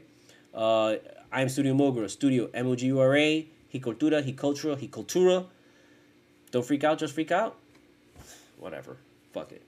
Uh, 0.53 0.95
I 1.31 1.41
am 1.41 1.49
Studio 1.49 1.73
Mogura. 1.73 2.09
Studio 2.09 2.49
M 2.53 2.67
O 2.67 2.75
G 2.75 2.87
U 2.87 2.99
R 2.99 3.15
A. 3.15 3.47
He 3.69 3.79
cultura. 3.79 4.23
He 4.23 4.33
cultura. 4.33 4.77
He 4.77 4.87
cultura. 4.87 5.47
Don't 6.51 6.65
freak 6.65 6.83
out. 6.83 6.99
Just 6.99 7.15
freak 7.15 7.31
out. 7.31 7.57
Whatever. 8.59 8.97
Fuck 9.33 9.51
it. 9.51 9.63